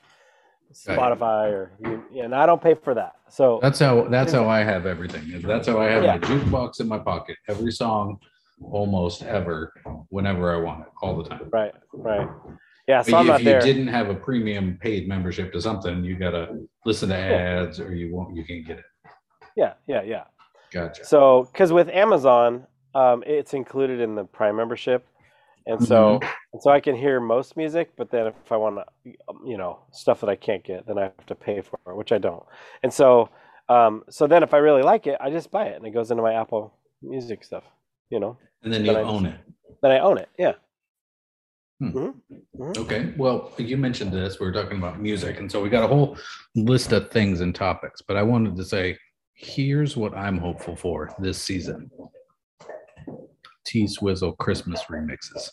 [0.73, 3.13] Spotify or you, and I don't pay for that.
[3.29, 4.07] So That's how.
[4.07, 5.41] That's how I have everything.
[5.41, 6.17] That's how I have Yeah.
[6.17, 7.37] my jukebox in my pocket.
[7.47, 8.19] Every song,
[8.61, 9.73] almost ever,
[10.09, 11.49] whenever I want it, all the time.
[11.51, 12.27] right, right.
[12.87, 13.61] Yeah, so if you there.
[13.61, 18.13] didn't have a premium paid membership to something, you gotta listen to ads, or you
[18.13, 18.35] won't.
[18.35, 18.85] You can't get it.
[19.55, 20.23] Yeah, yeah, yeah.
[20.71, 21.05] Gotcha.
[21.05, 25.07] So because with Amazon, um, it's included in the Prime membership,
[25.67, 26.27] and so Mm-hmm.
[26.53, 27.91] And so I can hear most music.
[27.95, 28.85] But then if I want to,
[29.45, 32.11] you know, stuff that I can't get, then I have to pay for it, which
[32.11, 32.43] I don't.
[32.83, 33.29] And so,
[33.69, 36.11] um, so then if I really like it, I just buy it, and it goes
[36.11, 37.63] into my Apple Music stuff.
[38.09, 39.39] You know, And then you But I- own it.
[39.81, 40.29] then I own it.
[40.37, 40.53] Yeah.
[41.79, 41.87] Hmm.
[41.97, 42.81] Mm-hmm, mm-hmm.
[42.81, 43.13] Okay.
[43.17, 44.39] Well, you mentioned this.
[44.39, 46.17] We were talking about music, and so we got a whole
[46.55, 48.01] list of things and topics.
[48.01, 48.97] But I wanted to say,
[49.33, 51.89] here's what I'm hopeful for this season:
[53.65, 55.49] T Swizzle Christmas remixes.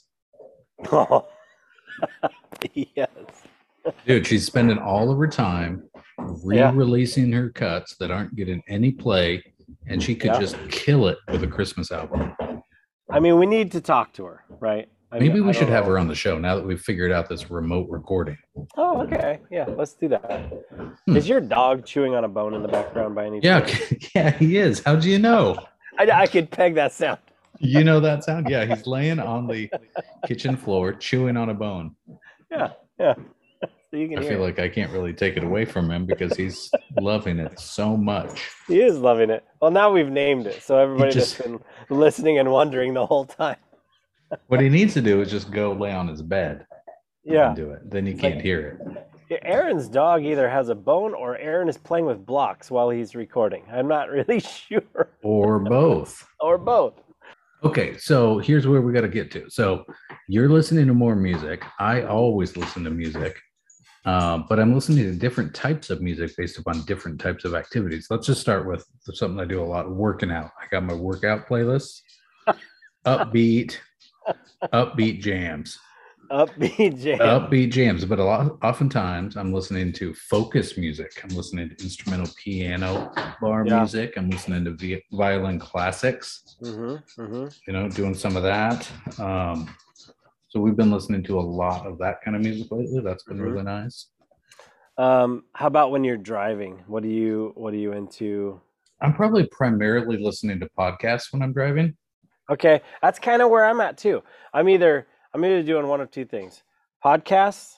[2.75, 3.09] yes.
[4.07, 5.83] Dude, she's spending all of her time
[6.19, 9.43] re-releasing her cuts that aren't getting any play,
[9.87, 10.41] and she could Yeah.
[10.41, 12.33] just kill it with a Christmas album.
[13.11, 14.89] I mean, we need to talk to her, right?
[15.11, 15.93] I Maybe mean, we should don't have know.
[15.93, 18.37] her on the show now that we've figured out this remote recording.
[18.77, 19.41] Oh, okay.
[19.51, 20.53] Yeah, let's do that.
[21.07, 21.17] Hmm.
[21.17, 23.73] Is your dog chewing on a bone in the background by any chance?
[23.91, 24.83] yeah, yeah, he is.
[24.85, 25.57] How do you know?
[25.99, 27.19] I, I could peg that sound.
[27.61, 28.49] You know that sound?
[28.49, 29.71] Yeah, he's laying on the
[30.27, 31.95] kitchen floor, chewing on a bone.
[32.51, 33.15] Yeah, yeah.
[33.91, 34.45] So you can I feel it.
[34.45, 38.49] like I can't really take it away from him because he's loving it so much.
[38.67, 39.45] He is loving it.
[39.63, 43.25] Well, now we've named it, so everybody just- that's been listening and wondering the whole
[43.25, 43.57] time.
[44.49, 46.67] What he needs to do is just go lay on his bed
[47.25, 47.47] Yeah.
[47.49, 47.91] and do it.
[47.91, 48.79] Then you can't hear
[49.31, 49.41] it.
[49.43, 53.63] Aaron's dog either has a bone or Aaron is playing with blocks while he's recording.
[53.73, 55.09] I'm not really sure.
[55.23, 56.27] Or both.
[56.41, 56.93] Or both.
[57.65, 59.51] Okay, so here's where we got to get to.
[59.51, 59.85] So
[60.29, 61.65] you're listening to more music.
[61.81, 63.37] I always listen to music,
[64.05, 68.07] uh, but I'm listening to different types of music based upon different types of activities.
[68.11, 70.53] Let's just start with something I do a lot working out.
[70.61, 72.01] I got my workout playlist,
[73.05, 73.77] upbeat,
[74.73, 75.81] upbeat jams,
[76.31, 77.19] Upbeat jam.
[77.19, 78.05] upbeat jams.
[78.05, 81.13] But a lot, oftentimes, I'm listening to focus music.
[81.23, 83.79] I'm listening to instrumental piano bar Yeah.
[83.79, 84.15] music.
[84.17, 87.47] I'm listening to violin classics Mm-hmm, mm-hmm.
[87.67, 88.91] you know, doing some of that.
[89.21, 89.75] Um,
[90.49, 93.01] so we've been listening to a lot of that kind of music lately.
[93.01, 93.45] That's been Mhm.
[93.53, 94.09] really nice.
[94.97, 96.83] Um, how about when you're driving?
[96.89, 98.61] What do you What are you into?
[99.01, 101.97] I'm probably primarily listening to podcasts when I'm driving.
[102.51, 104.23] Okay, that's kind of where I'm at too.
[104.53, 105.07] I'm either
[105.39, 106.65] I'm either doing one of two things:
[107.05, 107.75] podcasts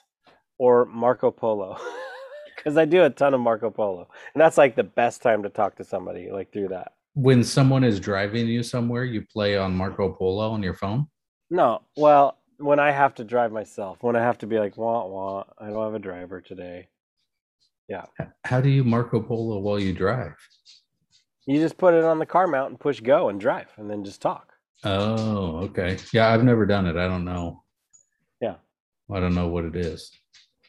[0.57, 1.77] or Marco Polo,
[2.55, 5.49] because I do a ton of Marco Polo, and that's like the best time to
[5.49, 6.93] talk to somebody like through that.
[7.13, 11.05] When someone is driving you somewhere, you play on Marco Polo on your phone.
[11.51, 15.05] No, well, when I have to drive myself, when I have to be like, wah
[15.05, 16.89] wah, I don't have a driver today.
[17.87, 18.05] Yeah.
[18.43, 20.33] How do you Marco Polo while you drive?
[21.45, 24.03] You just put it on the car mount and push go and drive, and then
[24.03, 24.50] just talk.
[24.83, 25.97] Oh, okay.
[26.13, 26.95] Yeah, I've never done it.
[26.97, 27.63] I don't know.
[28.41, 28.55] Yeah.
[29.11, 30.11] I don't know what it is.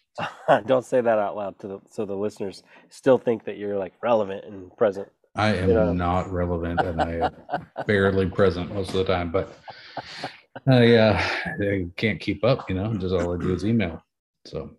[0.66, 3.94] don't say that out loud to the so the listeners still think that you're like
[4.03, 5.09] relevant and present.
[5.35, 5.92] I am Yeah.
[5.92, 9.57] not relevant and I am barely present most of the time, but
[10.66, 11.22] I, uh,
[11.62, 14.05] I can't keep up, you know, just all I do is email.
[14.44, 14.72] So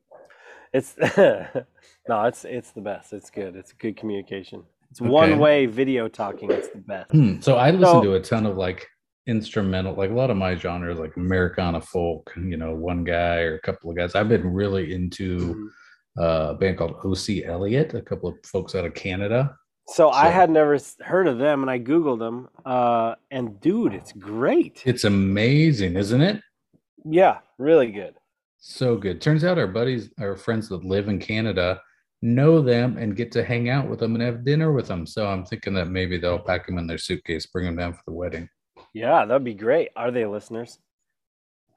[0.71, 3.11] It's no, it's it's the best.
[3.13, 3.55] It's good.
[3.55, 4.63] It's good communication.
[4.91, 5.09] It's Okay.
[5.09, 6.51] one way video talking.
[6.51, 7.09] It's the best.
[7.11, 8.87] Hmm, So I listen So- to a ton of like
[9.27, 13.55] instrumental, like a lot of my genres, like Americana folk, you know, one guy or
[13.55, 14.15] a couple of guys.
[14.15, 15.67] I've been really into Mhm.
[16.19, 19.55] uh, a band called Ocie Elliott, a couple of folks out of Canada.
[19.87, 22.47] So I had never heard of them, and I googled them.
[22.65, 24.81] Uh, and dude, it's great.
[24.85, 26.41] It's amazing, isn't it?
[27.03, 28.15] Yeah, really good.
[28.59, 29.19] So good.
[29.21, 31.81] Turns out our buddies, our friends that live in Canada,
[32.21, 35.05] know them and get to hang out with them and have dinner with them.
[35.05, 38.03] So I'm thinking that maybe they'll pack them in their suitcase, bring them down for
[38.07, 38.47] the wedding.
[38.93, 39.89] Yeah, that'd be great.
[39.95, 40.77] Are they listeners?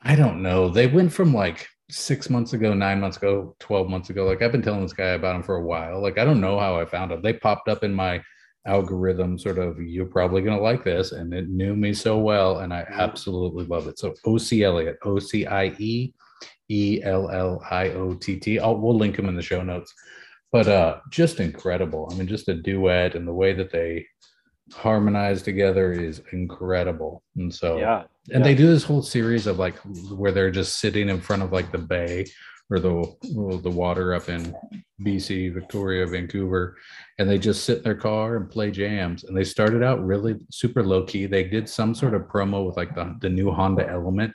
[0.03, 0.69] I don't know.
[0.69, 4.25] They went from like six months ago, nine months ago, 12 months ago.
[4.27, 6.01] Like I've been telling this guy about them for a while.
[6.03, 7.23] Like I don't know how I found them.
[7.23, 8.23] They popped up in my
[8.67, 11.13] algorithm, sort of, you're probably going to like this.
[11.13, 12.59] And it knew me so well.
[12.59, 12.99] And I Mhm.
[12.99, 13.99] absolutely love it.
[13.99, 16.13] So Ocie Elliott, O C I E
[16.69, 18.59] E L L I O T T.
[18.59, 19.95] I'll We'll link them in the show notes.
[20.53, 22.09] But uh just incredible.
[22.13, 24.07] I mean, just a duet and the way that they
[24.73, 27.23] harmonize together is incredible.
[27.37, 28.05] And so Yeah.
[28.33, 28.43] and yeah.
[28.43, 29.77] they do this whole series of like
[30.11, 32.27] where they're just sitting in front of like the bay
[32.69, 33.15] or the
[33.63, 34.55] the water up in
[35.01, 36.77] BC, Victoria, Vancouver,
[37.19, 39.23] and they just sit in their car and play jams.
[39.23, 41.27] And they started out really super low key.
[41.27, 44.33] They did some sort of promo with like the, the new Honda Element,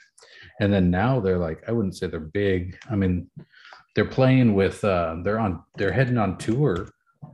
[0.62, 2.78] and then now they're like I wouldn't say they're big.
[2.90, 3.30] I mean,
[3.96, 6.88] they're playing with uh, they're on they're heading on tour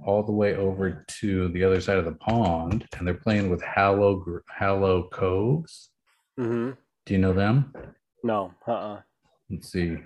[0.06, 3.62] all the way over to the other side of the pond, and they're playing with
[3.62, 5.89] Hollow Hollow Coves.
[6.38, 6.71] hmm
[7.06, 7.73] Do you know them?
[8.23, 8.54] No.
[8.67, 8.71] Uh.
[8.71, 9.02] uh
[9.50, 9.97] Let's see.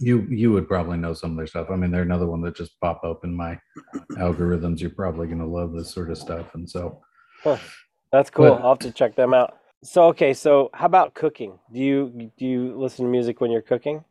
[0.00, 1.68] You you would probably know some of their stuff.
[1.70, 3.58] I mean, they're another one that just pop up in my
[4.12, 4.80] algorithms.
[4.80, 6.54] You're probably gonna love this sort of stuff.
[6.54, 7.00] And so
[8.12, 8.50] That's cool.
[8.56, 9.58] But- I'll have to check them out.
[9.84, 11.58] So okay, so how about cooking?
[11.72, 14.04] Do you do you listen to music when you're cooking?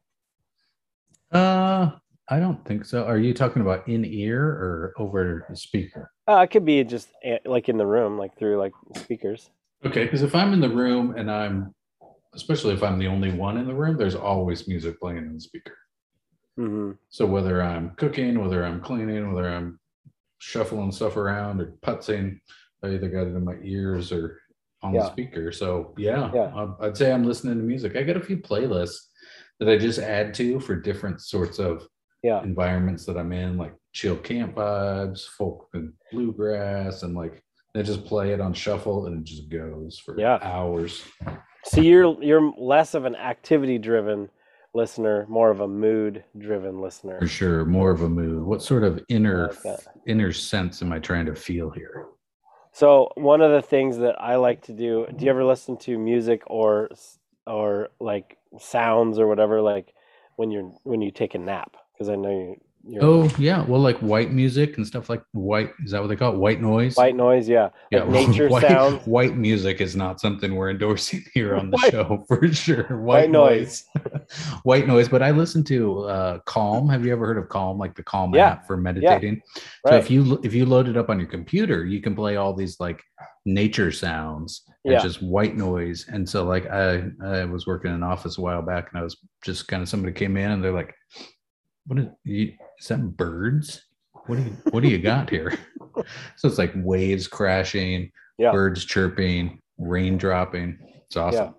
[1.32, 1.92] uh
[2.30, 3.06] I don't think so.
[3.06, 6.12] Are you talking about in ear or over the speaker?
[6.28, 9.52] Uh, it could be just eh, like in the room, like through like speakers.
[9.86, 11.74] Okay, because if I'm in the room and I'm
[12.34, 15.40] especially if I'm the only one in the room, there's always music playing in the
[15.40, 15.78] speaker.
[16.58, 19.80] hmm So whether I'm cooking, whether I'm cleaning, whether I'm
[20.40, 22.40] shuffling stuff around or putzing,
[22.84, 24.40] I either got it in my ears or
[24.82, 25.52] on the speaker.
[25.52, 26.68] So yeah, Yeah.
[26.82, 27.96] I'd say I'm listening to music.
[27.96, 28.98] I got a few playlists
[29.60, 31.88] that I just add to for different sorts of
[32.26, 32.42] Yeah.
[32.42, 37.44] environments that I'm in, like chill camp vibes, folk and bluegrass, and like
[37.76, 40.40] they just play it on shuffle and it just goes for Yeah.
[40.42, 41.04] hours.
[41.66, 44.32] So you're you're less of an activity driven
[44.74, 47.20] listener, more of a mood driven listener.
[47.20, 48.44] For sure, more of a mood.
[48.44, 52.08] What sort of inner like inner sense am I trying to feel here?
[52.72, 56.00] So one of the things that I like to do, do you ever listen to
[56.00, 56.90] music or
[57.46, 59.94] or like sounds or whatever like
[60.38, 61.78] when you're when you take a nap?
[61.98, 62.56] Because I know you
[62.88, 65.72] you're Oh yeah, well, like white music and stuff like white.
[65.84, 66.38] Is that what they call it?
[66.38, 66.96] White noise.
[66.96, 67.70] white noise, yeah.
[67.90, 69.08] yeah, Like nature white, sounds.
[69.08, 72.84] White music is not something we're endorsing here on the White- show for sure.
[72.98, 73.86] White White, noise.
[74.64, 75.10] white noise.
[75.10, 76.88] But I listen to uh, Calm.
[76.90, 77.80] Have you ever heard of Calm?
[77.80, 79.42] Like the Calm Yeah, app for meditating.
[79.56, 79.96] So Right.
[80.00, 82.80] if you if you load it up on your computer, you can play all these
[82.80, 83.02] like
[83.48, 85.00] nature sounds and Yeah.
[85.02, 86.06] just white noise.
[86.08, 89.04] And so like I I was working in an office a while back, and I
[89.04, 90.94] was just kind of somebody came in and they're like,
[91.88, 93.86] "What is you, is that birds?
[94.26, 95.54] What do you what do you got here?"
[96.36, 98.52] so it's like waves crashing, Yeah.
[98.52, 100.78] birds chirping, rain dropping.
[101.06, 101.56] It's awesome.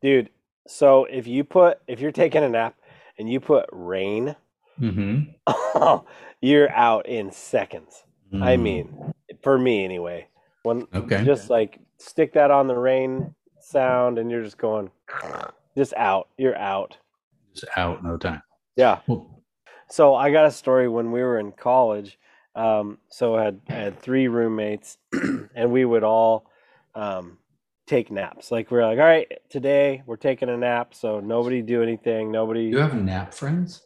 [0.00, 0.30] Dude,
[0.66, 2.76] so if you put if you're taking a nap
[3.18, 4.36] and you put rain,
[4.78, 5.20] hmm
[6.40, 8.04] you're out in seconds.
[8.32, 8.60] I Mm.
[8.62, 10.28] mean, for me anyway.
[10.62, 11.24] When okay.
[11.24, 14.90] just like stick that on the rain sound and you're just going
[15.76, 16.28] just out.
[16.36, 16.98] You're out.
[17.54, 18.42] Just out no time.
[18.76, 19.00] Yeah.
[19.06, 19.37] Well,
[19.90, 22.18] So I got a story when we were in college.
[22.54, 24.98] Um, so I had I had three roommates,
[25.54, 26.50] and we would all
[26.94, 27.38] um,
[27.86, 28.50] take naps.
[28.50, 32.32] Like we're like, all right, today we're taking a nap, so nobody do anything.
[32.32, 32.64] Nobody.
[32.64, 33.82] you have nap friends?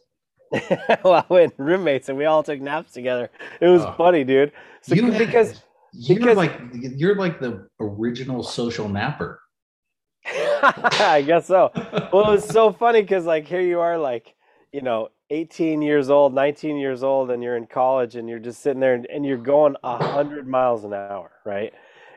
[1.03, 3.29] well, we had roommates, and we all took naps together.
[3.61, 3.93] It was Oh.
[3.97, 4.51] funny, dude.
[4.81, 5.61] So, You because
[5.93, 9.39] You're because- like you're like the original social napper.
[10.25, 11.71] I guess so.
[12.11, 14.33] well, it was so funny because like here you are, like
[14.73, 18.61] you know, 18 years old, 19 years old, and you're in college, and you're just
[18.61, 21.71] sitting there, and, and you're going hundred miles an hour, right?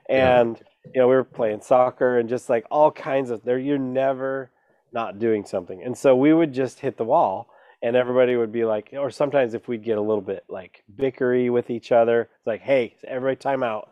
[0.08, 0.40] Yeah.
[0.40, 0.60] And
[0.94, 3.58] you know, we were playing soccer and just like all kinds of there.
[3.58, 4.50] You're never
[4.92, 7.50] not doing something, and so we would just hit the wall,
[7.82, 11.52] and everybody would be like, or sometimes if we'd get a little bit like bickery
[11.52, 13.90] with each other, it's like, hey, everybody, time out.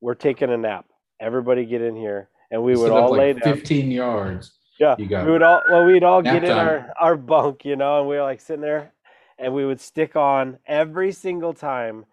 [0.00, 0.86] We're taking a nap.
[1.20, 3.54] Everybody get in here, and we would all like, lay down.
[3.54, 4.55] 15 yards.
[4.78, 6.68] Yeah, You got we would all well, we'd all nap get in time.
[6.68, 8.92] our our bunk, you know, and we were like sitting there,
[9.38, 12.04] and we would stick on every single time.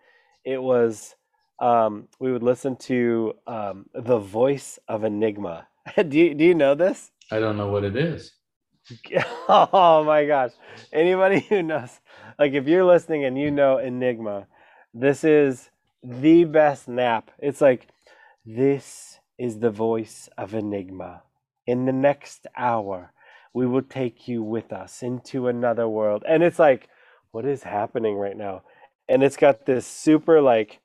[0.45, 1.15] It was
[1.59, 5.67] um, we would listen to um, the voice of Enigma.
[5.95, 7.11] do you do you know this?
[7.31, 8.31] I don't know what it is.
[9.49, 10.51] oh my gosh!
[10.91, 11.99] Anybody who knows,
[12.37, 14.47] like, if you're listening and you know Enigma,
[14.93, 15.69] this is
[16.03, 17.31] the best nap.
[17.39, 17.87] It's like
[18.45, 21.23] this is the voice of Enigma.
[21.65, 23.13] In the next hour,
[23.53, 26.23] we will take you with us into another world.
[26.27, 26.89] And it's like,
[27.31, 28.63] what is happening right now?
[29.07, 30.79] And it's got this super like,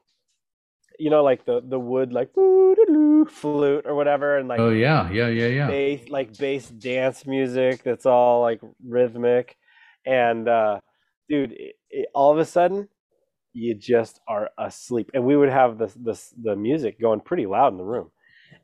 [0.98, 5.28] you know, like the the wood like flute or whatever, and like oh yeah, yeah,
[5.28, 5.66] yeah, yeah.
[5.68, 9.56] bass like bass dance music that's all like rhythmic
[10.06, 10.80] and uh
[11.28, 12.88] dude it, it, all of a sudden
[13.52, 17.72] you just are asleep and we would have the the the music going pretty loud
[17.72, 18.10] in the room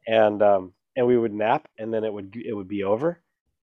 [0.06, 3.20] and um and we would nap and then it would it would be over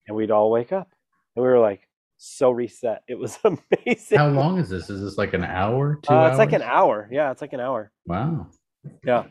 [0.08, 0.90] and we'd all wake up
[1.36, 4.90] and we were like so reset it was amazing How long is this?
[4.90, 6.00] Is this like an hour?
[6.02, 6.32] Two uh, hours?
[6.32, 8.48] it's like an hour yeah it's like an hour Wow.
[9.06, 9.24] yeah.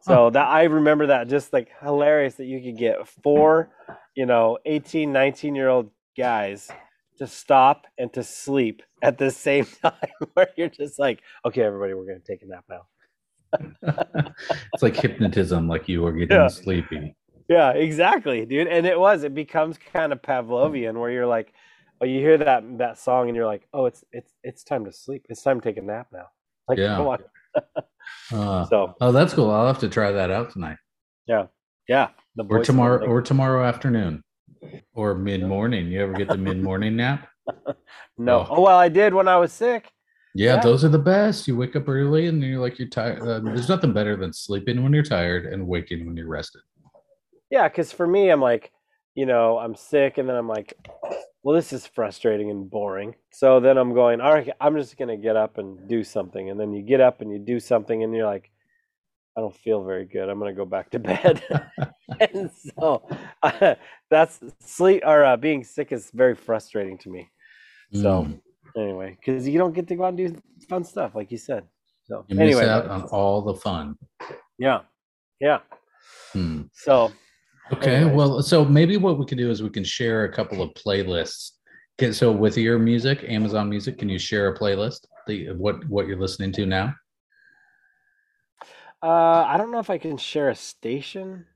[0.00, 3.70] So that I remember that just like hilarious that you could get four,
[4.16, 6.70] you know, 18, 19 year old guys
[7.18, 9.92] to stop and to sleep at the same time
[10.34, 12.86] where you're just like, okay, everybody, we're going to take a nap now.
[14.74, 16.48] it's like hypnotism, like you are getting Yeah.
[16.48, 17.14] sleepy.
[17.48, 18.68] Yeah, exactly, dude.
[18.68, 21.52] And it was, it becomes kind of Pavlovian where you're like,
[22.00, 24.92] oh, you hear that, that song and you're like, oh, it's, it's, it's time to
[24.92, 25.26] sleep.
[25.28, 26.26] It's time to take a nap now.
[26.68, 26.96] Like, Yeah.
[26.96, 27.18] come on.
[28.32, 29.50] Uh, So oh, that's cool.
[29.50, 30.78] I'll have to try that out tonight,
[31.26, 33.12] yeah, the or tomorrow, Enigma.
[33.14, 34.22] or tomorrow afternoon,
[34.94, 35.88] or mid morning.
[35.88, 37.28] You ever get the mid morning nap?
[38.18, 38.40] no.
[38.40, 38.46] Oh.
[38.50, 39.90] Oh, well, I did when I was sick.
[40.34, 40.60] Yeah, Yeah.
[40.62, 41.46] those are the best.
[41.46, 43.20] You wake up early and you're like you're tired.
[43.20, 46.62] Uh, there's nothing better than sleeping when you're tired and waking when you're rested.
[47.52, 48.72] Yeah, because for me, I'm like,
[49.14, 50.72] you know, I'm sick, and then I'm like,
[51.42, 53.14] well, this is frustrating and boring.
[53.30, 56.58] So then I'm going, all right, I'm just gonna get up and do something, and
[56.58, 58.50] then you get up and you do something, and you're like,
[59.36, 60.30] I don't feel very good.
[60.30, 61.42] I'm gonna go back to bed.
[62.20, 63.06] and so
[64.10, 67.30] that's sleep or uh, being sick is very frustrating to me.
[67.92, 68.40] So Mm.
[68.78, 71.64] anyway, because you don't get to go out and do fun stuff, like you said.
[72.04, 73.98] So you anyway, miss out on all the fun.
[74.58, 74.80] yeah,
[75.38, 75.58] yeah.
[76.32, 76.62] Hmm.
[76.72, 77.12] So
[77.72, 80.70] Okay, well, so maybe what we can do is we can share a couple of
[80.74, 81.52] playlists.
[81.98, 85.06] Okay, so with your music, Amazon Music, can you share a playlist?
[85.26, 86.94] The what what you're listening to now?
[89.02, 91.46] Uh, I don't know if I can share a station.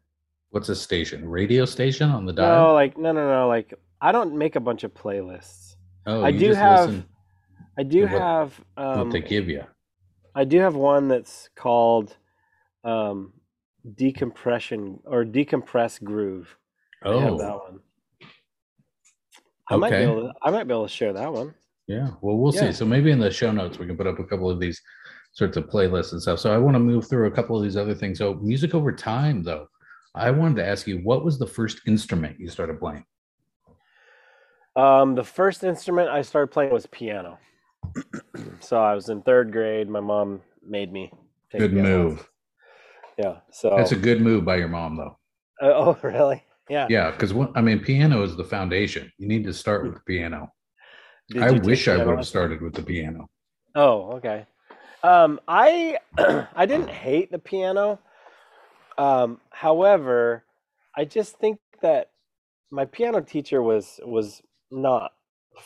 [0.50, 1.28] What's a station?
[1.28, 2.68] Radio station on the dial?
[2.68, 3.48] No, like no, no, no.
[3.48, 5.76] Like I don't make a bunch of playlists.
[6.06, 7.06] oh, I you do just have- listen
[7.78, 9.64] I do what- have um, what they give you.
[10.34, 12.14] I do have one that's called
[12.84, 13.32] um,
[13.94, 16.56] decompression or decompress groove.
[17.04, 17.80] I have Oh, that one.
[19.68, 20.04] I might be Okay.
[20.04, 21.54] able to, I might be able to share that one.
[21.86, 22.10] yeah.
[22.20, 22.60] Well, we'll Yeah.
[22.60, 22.72] see.
[22.72, 24.80] So maybe in the show notes we can put up a couple of these
[25.32, 26.38] sorts of playlists and stuff.
[26.40, 28.18] So I want to move through a couple of these other things.
[28.18, 29.68] So music over time, though.
[30.14, 33.04] I wanted to ask you, what was the first instrument you started playing?
[34.74, 37.38] Um, the first instrument I started playing was piano.
[38.60, 39.88] so I was in third grade.
[39.88, 41.10] My mom made me
[41.50, 42.28] take Good piano move.
[43.18, 43.38] Yeah.
[43.50, 45.18] So That's a good move by your mom, though.
[45.62, 46.42] Uh, oh really?
[46.68, 46.86] Yeah.
[46.90, 49.10] Yeah, because I mean, piano is the foundation.
[49.18, 50.52] You need to start with the piano.
[51.28, 53.28] Did I wish I would have started with the piano.
[53.74, 54.46] Oh, okay.
[55.02, 57.98] Um, I I didn't hate the piano.
[58.98, 60.44] Um, however,
[60.96, 62.10] I just think that
[62.70, 65.12] my piano teacher was was not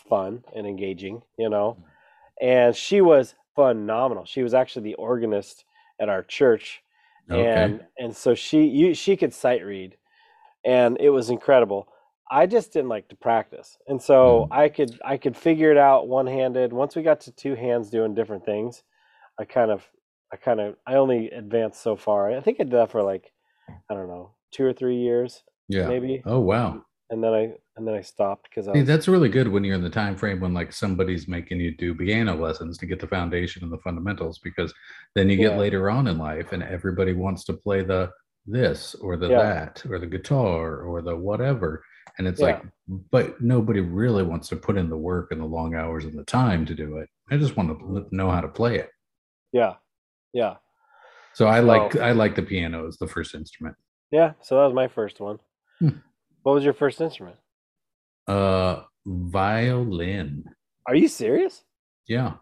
[0.09, 1.77] fun and engaging, you know.
[2.41, 4.25] And she was phenomenal.
[4.25, 5.65] She was actually the organist
[6.01, 6.83] at our church
[7.31, 7.65] Okay.
[7.65, 9.97] and and so she you she could sight read
[10.65, 11.89] and it was incredible
[12.31, 14.57] i just didn't like to practice and so Mm.
[14.57, 18.15] i could i could figure it out one-handed once we got to two hands doing
[18.15, 18.83] different things
[19.39, 19.89] i kind of
[20.33, 23.33] i kind of i only advanced so far i think i did that for like
[23.91, 25.87] i don't know two or three years yeah.
[25.89, 26.83] maybe Oh wow.
[27.11, 29.75] And then i and then i stopped because i was, that's really good when you're
[29.75, 33.07] in the time frame when like somebody's making you do piano lessons to get the
[33.07, 34.73] foundation and the fundamentals because
[35.15, 35.59] then you get Yeah.
[35.59, 38.11] later on in life and everybody wants to play the
[38.47, 39.43] this or the Yeah.
[39.43, 41.83] that or the guitar or the whatever
[42.19, 42.47] and it's Yeah.
[42.47, 42.63] like
[43.11, 46.25] but nobody really wants to put in the work and the long hours and the
[46.25, 48.91] time to do it i just want to know how to play it
[49.53, 49.75] yeah
[50.33, 50.57] yeah
[51.35, 53.77] so i like i like the piano as the first instrument
[54.11, 55.39] yeah so that was my first one
[55.81, 55.89] Hmm.
[56.43, 57.37] What was your first instrument
[58.29, 60.45] uh violin
[60.87, 61.65] are you serious
[62.07, 62.35] yeah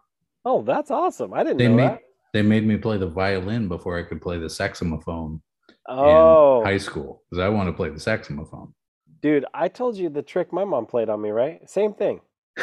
[0.45, 2.01] oh that's awesome i didn't they know made that
[2.35, 5.41] they made me play the violin before I could play the saxophone
[5.89, 8.75] oh in high school because I want to play the saxophone.
[9.21, 11.69] Dude, I told you the trick my mom played on me, right?
[11.69, 12.21] Same thing.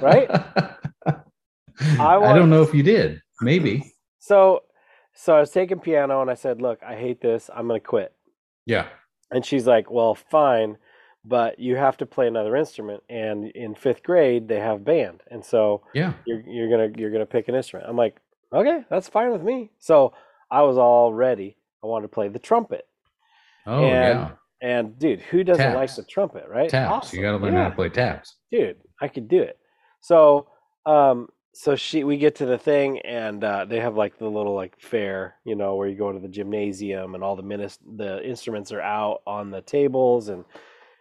[0.00, 0.30] Right?
[1.98, 3.22] I, want- don't know if you did.
[3.40, 3.94] Maybe.
[4.18, 4.60] So
[5.14, 7.48] so I was taking piano and I said, "Look, I hate this.
[7.52, 8.12] I'm going to quit."
[8.66, 8.88] Yeah.
[9.30, 10.76] And she's like, "Well, fine,
[11.24, 15.22] but you have to play another instrument and in 5th grade they have band.
[15.30, 16.14] And so Yeah.
[16.26, 18.20] you're you're going to you're to pick an instrument." I'm like,
[18.52, 20.12] "Okay, that's fine with me." So
[20.50, 21.56] I was all ready.
[21.82, 22.86] I wanted to play the trumpet.
[23.66, 24.30] Oh And yeah.
[24.62, 26.68] And dude, who doesn't like the trumpet, right?
[26.68, 26.92] Taps.
[26.92, 27.16] Awesome.
[27.18, 27.62] You got to learn Yeah.
[27.64, 28.36] how to play taps.
[28.50, 29.58] dude i could do it
[30.02, 30.46] so
[30.84, 34.54] um so she we get to the thing and uh they have like the little
[34.54, 38.24] like fair you know where you go to the gymnasium and all the minis- the
[38.26, 40.44] instruments are out on the tables and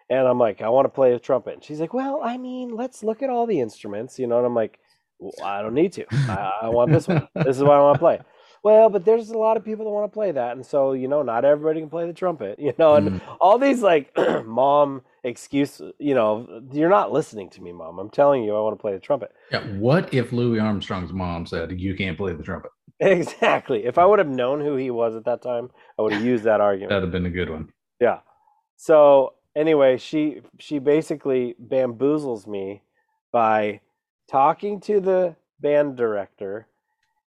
[0.10, 1.54] and i'm like i want to play a trumpet.
[1.56, 4.46] And she's like well i mean let's look at all the instruments you know and
[4.46, 4.80] i'm like
[5.20, 6.06] well, i don't need to.
[6.12, 7.28] I, I want this one.
[7.36, 8.20] This is what i want to play
[8.64, 11.08] well but there's a lot of people that want to play that and so you
[11.08, 13.22] know not everybody can play the trumpet you know and Mm.
[13.42, 14.12] all these like
[14.46, 18.78] mom excuse you know you're not listening to me mom i'm telling you i want
[18.78, 19.64] to play the trumpet Yeah.
[19.78, 22.72] What if Louis Armstrong's mom said you can't play the trumpet?
[23.00, 26.24] exactly if i would have known who he was at that time i would have
[26.26, 27.70] used that argument That'd have been a good one.
[28.00, 28.20] yeah
[28.76, 32.82] so anyway she she basically bamboozles me
[33.32, 33.80] by
[34.30, 36.68] talking to the band director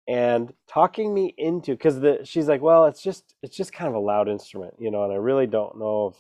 [0.08, 3.94] and talking me into because the she's like well it's just it's just kind of
[3.94, 6.16] a loud instrument you know and i really don't know if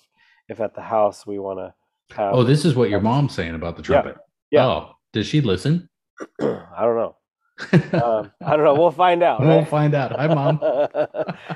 [0.48, 1.74] if at the house we want to
[2.14, 4.16] have Oh, this is what your mom's saying about the trumpet.
[4.50, 4.66] Yeah.
[4.66, 5.88] Oh, does she listen?
[6.40, 7.16] i don't know
[8.02, 10.12] um, i don't know we'll find out we'll find out.
[10.12, 10.60] Hi, mom.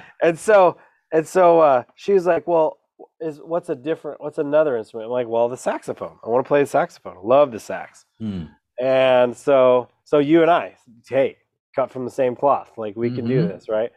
[0.22, 0.76] and so
[1.12, 2.78] and so uh, she was like, "Well,
[3.20, 4.20] is what's a different?
[4.20, 6.18] What's another instrument?" I'm like, "Well, the saxophone.
[6.24, 7.16] I want to play the saxophone.
[7.16, 8.44] I love the sax." Hmm.
[8.80, 10.76] And so so you and I,
[11.08, 11.38] hey,
[11.76, 12.72] cut from the same cloth.
[12.76, 13.48] Like we can do Mhm.
[13.48, 13.92] this, right?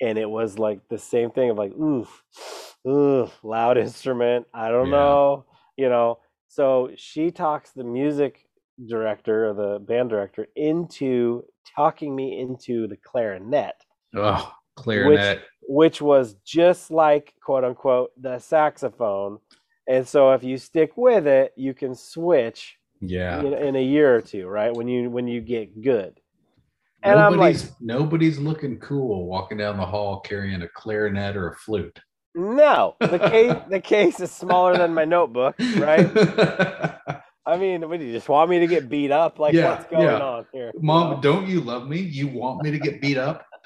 [0.00, 2.24] And it was like the same thing of like, oof,
[2.86, 4.46] oof, loud instrument.
[4.54, 4.96] I don't Yeah.
[4.96, 5.44] know,
[5.76, 6.20] you know.
[6.46, 8.46] So she talks the music
[8.86, 11.44] director or the band director into
[11.76, 13.74] talking me into the clarinet
[14.14, 15.42] Oh, clarinet.
[15.62, 19.40] which was just like quote unquote the saxophone.
[19.88, 23.40] And so if you stick with it, you can switch yeah.
[23.40, 24.72] in, in a year or two, right?
[24.74, 26.20] When you when you get good.
[27.02, 31.48] And I'm like, nobody's nobody's looking cool walking down the hall carrying a clarinet or
[31.50, 31.98] a flute.
[32.34, 36.10] no, the case the case is smaller than my notebook, right?
[37.46, 39.38] I mean, what do you just want me to get beat up?
[39.38, 40.22] Like Yeah, what's going yeah.
[40.22, 40.74] on here?
[40.82, 41.22] you Mom, know?
[41.22, 41.98] don't you love me?
[42.00, 43.46] You want me to get beat up?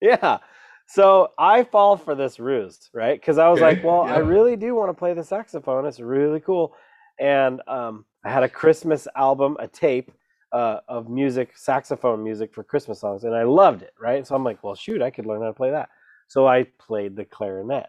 [0.00, 0.38] Yeah.
[0.86, 3.18] so I fall for this ruse, right?
[3.20, 5.86] Because I was Okay, like, well, I really do want to play the saxophone.
[5.86, 6.74] It's really cool.
[7.18, 10.10] And um, I had a Christmas album, a tape
[10.52, 14.26] uh, of music, saxophone music for Christmas songs, and I loved it, right?
[14.26, 15.88] So I'm like, well, shoot, I could learn how to play that.
[16.28, 17.88] So I played the clarinet,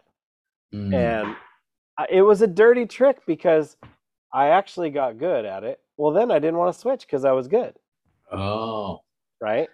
[0.72, 0.94] Mm.
[0.94, 1.36] and
[1.98, 3.76] I- it was a dirty trick because
[4.32, 5.80] I actually got good at it.
[5.98, 7.74] Well, then I didn't want to switch because I was good,
[8.32, 9.00] oh.
[9.40, 9.68] right?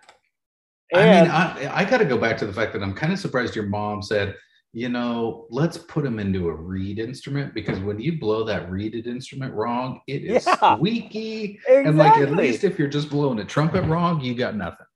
[0.95, 3.19] I mean, I, I got to go back to the fact that I'm kind of
[3.19, 4.35] surprised your mom said,
[4.79, 9.09] you know, let's put him into a reed instrument because when you blow that reeded
[9.09, 10.77] instrument wrong, it is Yeah.
[10.77, 11.59] squeaky.
[11.69, 14.87] And like, at least if you're just blowing a trumpet wrong, you got nothing.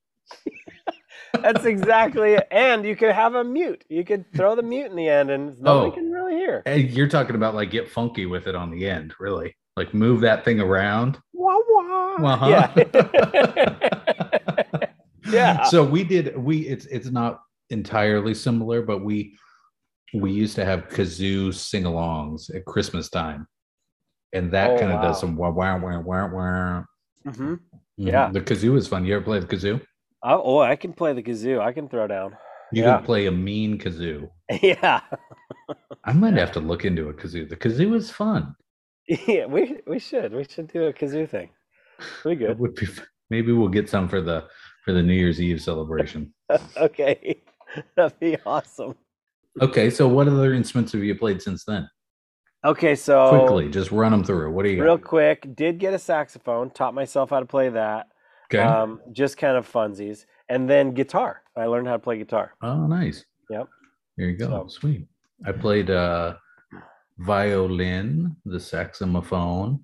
[1.42, 2.46] That's exactly it.
[2.52, 3.84] And you could have a mute.
[3.88, 5.94] You could throw the mute in the end, and nobody Oh.
[5.94, 6.62] can really hear.
[6.64, 9.56] And you're talking about like get funky with it on the end, really.
[9.76, 11.18] Like move that thing around.
[11.32, 12.34] Wah wah.
[12.34, 12.46] Uh-huh.
[12.46, 12.70] Yeah.
[15.28, 15.64] yeah.
[15.64, 19.34] So we did we it's it's not entirely similar, but we
[20.14, 23.46] we used to have kazoo sing-alongs at Christmas time.
[24.32, 25.08] And that Oh, kind of wow.
[25.08, 26.84] does some wah wah wah wah wah.
[27.24, 27.60] hmm Mhm.
[27.96, 28.30] Yeah.
[28.32, 29.04] The kazoo is fun.
[29.04, 29.80] You ever play the kazoo?
[30.22, 31.60] Oh, oh, I can play the kazoo.
[31.60, 32.36] I can throw down.
[32.72, 32.96] You Yeah.
[32.96, 34.30] can play a mean kazoo.
[34.62, 35.00] yeah.
[36.04, 37.48] I might have to look into a kazoo.
[37.48, 38.54] The kazoo is fun.
[39.08, 39.46] Yeah.
[39.46, 41.50] We we should we should do a kazoo thing.
[42.24, 42.58] We good.
[42.58, 42.86] would be
[43.30, 44.48] maybe we'll get some for the
[44.84, 46.32] for the New Year's Eve celebration.
[46.76, 47.42] okay.
[47.96, 48.94] That'd be awesome.
[49.60, 51.88] Okay, so what other instruments have you played since then?
[52.64, 54.52] Okay, so Quickly, just run them through.
[54.52, 54.84] What do you got?
[54.84, 56.70] real quick, did get a saxophone.
[56.70, 58.06] Taught myself how to play that.
[58.52, 58.62] Okay.
[58.62, 61.42] Um, just kind of funsies, and then guitar.
[61.56, 62.54] I learned how to play guitar.
[62.62, 63.24] oh, nice.
[63.50, 63.68] Yep.
[64.16, 64.46] There you go.
[64.46, 65.06] So- Sweet.
[65.44, 66.36] I played uh,
[67.18, 69.80] violin, the saxophone.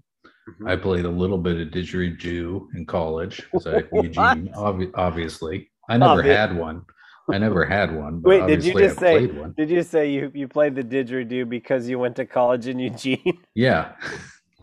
[0.61, 0.71] Mhm.
[0.71, 3.43] I played a little bit of didgeridoo in college.
[3.61, 3.83] So?
[3.93, 5.71] Eugene, obvi- obviously.
[5.91, 6.83] I never Obvi- had one.
[7.31, 8.21] I never had one.
[8.21, 9.27] But Wait, did you just I say?
[9.27, 9.55] one.
[9.57, 13.39] Did you say you you played the didgeridoo because you went to college in Eugene?
[13.55, 13.93] Yeah.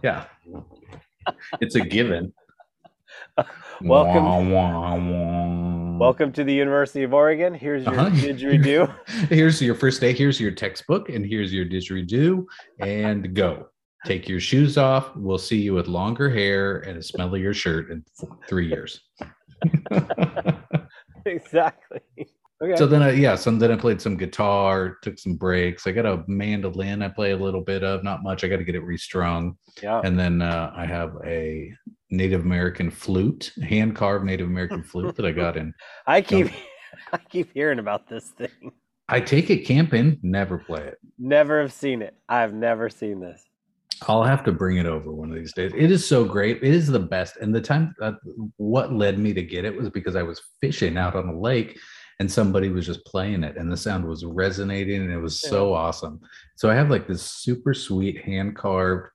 [0.03, 0.25] Yeah.
[1.61, 2.33] It's a given.
[3.81, 5.97] Welcome- Wah, wah, wah.
[5.97, 7.53] Welcome to the University of Oregon.
[7.53, 8.09] Here's your Uh-huh.
[8.15, 8.93] didgeridoo.
[9.29, 10.13] Here's your first day.
[10.13, 12.45] Here's your textbook, and here's your didgeridoo,
[12.79, 13.67] and go.
[14.05, 15.15] Take your shoes off.
[15.15, 18.03] We'll see you with longer hair and a smellier shirt in
[18.47, 19.01] three years.
[21.25, 22.01] exactly.
[22.65, 22.75] Okay.
[22.77, 25.85] so then, I, yeah, so then I played some guitar, took some breaks.
[25.87, 28.43] I got a mandolin I play a little bit of, not much.
[28.43, 29.57] I got to get it restrung.
[29.81, 30.01] yeah.
[30.03, 31.71] And then uh, I have a
[32.09, 35.73] Native American flute, hand carved Native American flute that I got in.
[36.07, 36.51] I keep
[37.13, 38.71] I keep hearing about this thing.
[39.07, 40.97] I take it camping, never play it.
[41.19, 42.15] Never have seen it.
[42.27, 43.43] I've never seen this.
[44.07, 45.71] I'll have to bring it over one of these days.
[45.75, 46.57] It is so great.
[46.57, 47.37] It is the best.
[47.37, 48.13] And the time, uh,
[48.57, 51.77] what led me to get it was because I was fishing out on a lake
[52.19, 55.73] and somebody was just playing it and the sound was resonating and it was so
[55.73, 56.19] awesome.
[56.55, 59.09] So I have like this super sweet hand carved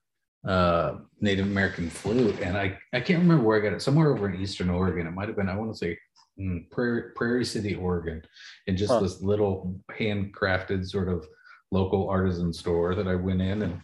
[0.47, 2.39] uh, Native American flute.
[2.41, 5.07] And I, I can't remember where I got it, somewhere over in Eastern Oregon.
[5.07, 5.99] It might have been, I want to say,
[6.39, 8.23] mm, Prairie, Prairie City, Oregon,
[8.67, 9.01] in just Huh.
[9.01, 11.27] this little handcrafted sort of
[11.71, 13.81] local artisan store that I went in and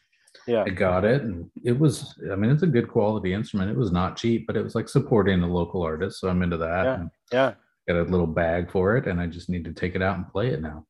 [0.46, 0.64] Yeah.
[0.66, 2.14] I got it, and it was.
[2.30, 3.70] I mean, it's a good quality instrument.
[3.70, 6.56] It was not cheap, but it was like supporting a local artist, so I'm into
[6.58, 6.84] that.
[6.84, 6.94] Yeah.
[6.94, 7.54] and Yeah.
[7.88, 10.28] Got a little bag for it, and I just need to take it out and
[10.28, 10.86] play it now.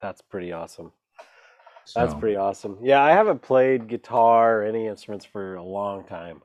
[0.00, 0.92] That's pretty awesome.
[1.94, 2.78] That's pretty awesome.
[2.82, 6.40] Yeah, I haven't played guitar or any instruments for a long time.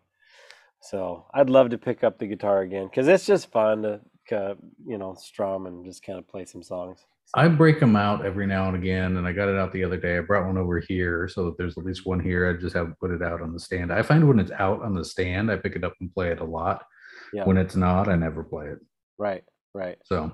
[0.82, 4.02] So I'd love to pick up the guitar again because it's just fun to,
[4.36, 7.00] uh, you know, strum and just kind of play some songs.
[7.34, 9.98] I break them out every now and again, and I got it out the other
[9.98, 10.18] day.
[10.18, 12.50] I brought one over here, so that there's at least one here.
[12.50, 13.91] I just haven't put it out on the stand.
[13.91, 16.39] I find when it's out on the stand, I pick it up and play it
[16.39, 16.84] a lot.
[17.34, 17.46] Yeah.
[17.46, 18.80] When it's not, I never play it.
[19.18, 19.43] Right,
[19.76, 20.32] right, So,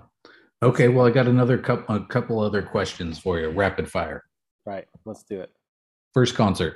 [0.64, 0.88] okay.
[0.88, 3.50] Well, I got another couple, a couple other questions for you.
[3.50, 4.24] Rapid fire.
[4.66, 4.86] right.
[5.06, 5.52] Let's do it.
[6.14, 6.76] First concert,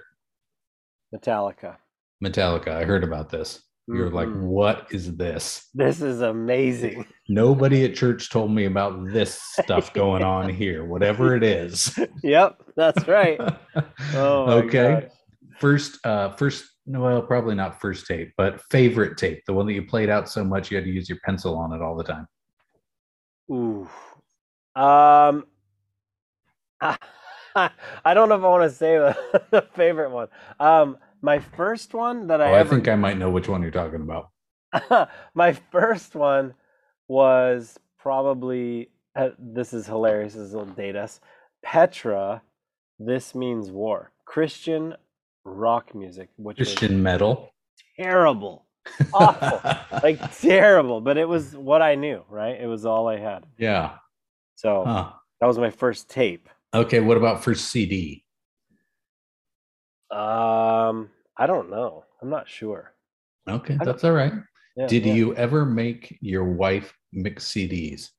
[1.13, 1.78] Metallica.
[2.24, 2.70] Metallica.
[2.70, 3.61] I heard about this.
[3.88, 4.41] You're like, Mhm.
[4.47, 5.70] what is this?
[5.76, 7.05] This is amazing.
[7.30, 11.95] Nobody at church told me about this stuff going on here, whatever it is.
[12.24, 13.39] yep, that's right.
[14.16, 15.09] Oh, okay.
[15.59, 19.86] First, uh, first, well, probably not first tape, but favorite tape, the one that you
[19.86, 22.26] played out so much you had to use your pencil on it all the time.
[23.52, 23.89] Ooh.
[24.76, 25.46] Um,
[27.56, 30.28] I don't know if I want to say the, the favorite one.
[30.60, 33.72] Um, my first one that I Oh, I think I might know which one you're
[33.72, 34.30] talking about.
[35.34, 36.54] my first one
[37.08, 40.34] was probably uh, this is hilarious.
[40.34, 41.20] This will date us.
[41.64, 42.41] Petra.
[43.00, 44.12] This means war.
[44.26, 44.96] Christian
[45.43, 47.54] rock music, which Christian metal.
[48.00, 48.66] terrible,
[49.14, 49.62] awful,
[50.04, 51.02] like terrible.
[51.02, 52.24] But it was what I knew.
[52.30, 52.60] Right?
[52.60, 53.46] It was all I had.
[53.58, 53.98] yeah.
[54.56, 55.12] So Huh.
[55.42, 56.50] That was my first tape.
[56.74, 58.24] Okay, what about first CD?
[60.12, 62.06] Um, I don't know.
[62.22, 62.94] I'm not sure.
[63.48, 64.34] Okay, that's all right.
[64.76, 65.14] Yeah, Did yeah.
[65.14, 68.10] you ever make your wife mix CDs?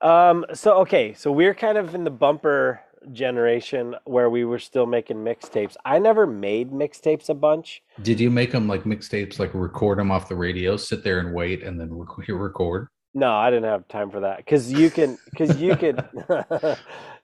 [0.00, 2.80] Um, so okay, so we're kind of in the bumper
[3.12, 5.76] generation where we were still making mixtapes.
[5.84, 7.82] I never made mixtapes a bunch.
[8.02, 11.34] Did you make them like mixtapes, like record them off the radio, sit there and
[11.34, 11.90] wait, and then
[12.28, 12.88] record?
[13.14, 16.02] No, I didn't have time for that because you can because you could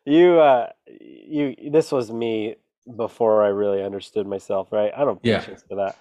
[0.06, 0.70] you uh
[1.00, 2.56] you this was me
[2.96, 4.92] before I really understood myself, right?
[4.94, 5.40] I don't have Yeah.
[5.40, 5.96] patience for that.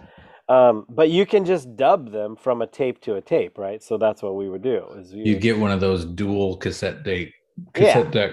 [0.53, 3.81] Um, but you can just dub them from a tape to a tape, right?
[3.81, 4.85] So that's what we would do.
[4.97, 7.29] Is we You get one of those dual cassette Yeah.
[7.73, 8.31] cassette deck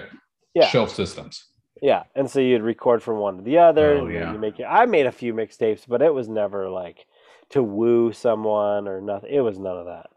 [0.53, 0.67] Yeah.
[0.67, 1.45] shelf systems.
[1.81, 3.99] Yeah, and so you'd record from one to the other.
[3.99, 4.33] Oh, yeah.
[4.33, 4.65] You make it.
[4.65, 7.05] I made a few mixtapes, but it was never like
[7.51, 9.29] to woo someone or nothing.
[9.33, 10.07] It was none of that.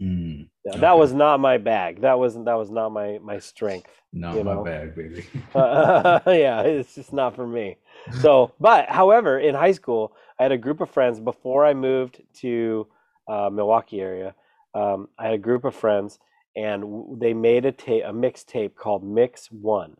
[0.00, 0.80] Mm, Okay.
[0.80, 2.00] That was not my bag.
[2.02, 2.46] That wasn't.
[2.46, 3.90] that was not my my strength.
[4.14, 4.64] not my know.
[4.64, 5.26] bag, baby.
[5.54, 7.76] yeah, it's just not for me.
[8.20, 12.22] So, but however, in high school, I had a group of friends before I moved
[12.40, 12.86] to
[13.28, 14.34] uh, Milwaukee area.
[14.74, 16.18] Um, I had a group of friends,
[16.56, 19.96] and they made a tape, a mixtape called Mix One,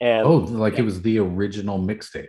[0.00, 2.28] and oh, like it was the original mixtape.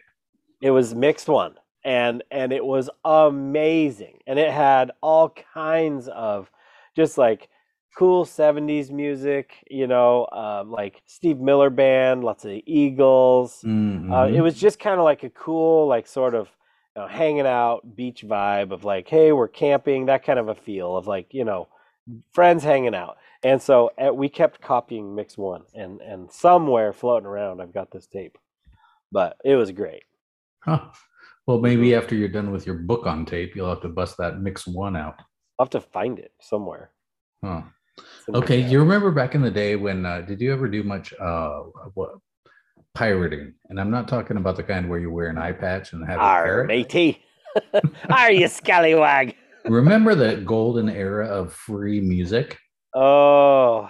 [0.61, 6.51] It was mixed one, and and it was amazing, and it had all kinds of
[6.95, 7.49] just like
[7.97, 13.63] cool '70s music, you know, um, like Steve Miller Band, lots of Eagles.
[13.63, 14.33] Uh, Mhm.
[14.35, 16.49] it was just kind of like a cool, like sort of
[16.95, 20.55] you know, hanging out beach vibe of like, hey, we're camping, that kind of a
[20.55, 21.67] feel of like you know,
[22.33, 23.17] friends hanging out.
[23.43, 27.91] And so uh, we kept copying Mix One, and and somewhere floating around, I've got
[27.91, 28.37] this tape,
[29.11, 30.03] but it was great.
[30.59, 30.89] Huh.
[31.47, 34.39] Well, maybe after you're done with your book on tape, you'll have to bust that
[34.39, 35.15] mix one out.
[35.57, 36.91] I'll have to find it somewhere.
[37.43, 37.63] Huh.
[38.29, 41.61] Okay, you remember back in the day when uh, did you ever do much uh
[41.95, 42.11] what
[42.93, 43.53] pirating?
[43.69, 46.19] And I'm not talking about the kind where you wear an eye patch and have
[46.19, 46.67] a Arr, parrot.
[46.67, 47.23] matey.
[48.09, 49.35] Are you scallywag?
[49.65, 52.57] Remember the golden era of free music?
[52.95, 53.89] Oh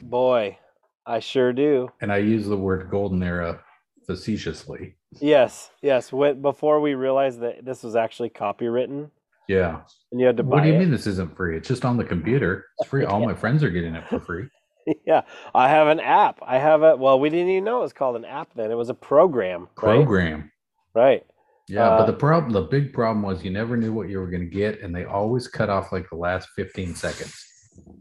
[0.00, 0.58] boy,
[1.06, 1.90] I sure do.
[2.00, 3.60] And I use the word golden era
[4.06, 4.96] facetiously.
[5.20, 6.12] Yes, yes.
[6.12, 9.10] When, before we realized that this was actually copywritten
[9.48, 9.80] Yeah.
[10.12, 10.54] and you had to buy it.
[10.56, 10.78] What do you it.
[10.80, 11.56] mean this isn't free?
[11.56, 12.66] It's just on the computer.
[12.78, 13.04] It's free.
[13.06, 13.26] All Yeah.
[13.26, 14.48] my friends are getting it for free.
[15.06, 15.22] yeah,
[15.54, 16.40] I have an app.
[16.42, 16.96] I have a.
[16.96, 18.70] Well, we didn't even know it was called an app then.
[18.70, 19.62] It was a program.
[19.82, 19.94] Right.
[19.96, 20.50] Program.
[20.94, 21.24] Right.
[21.68, 24.26] Yeah, Uh, but the problem, the big problem was you never knew what you were
[24.26, 27.32] going to get, and they always cut off like the last 15 seconds.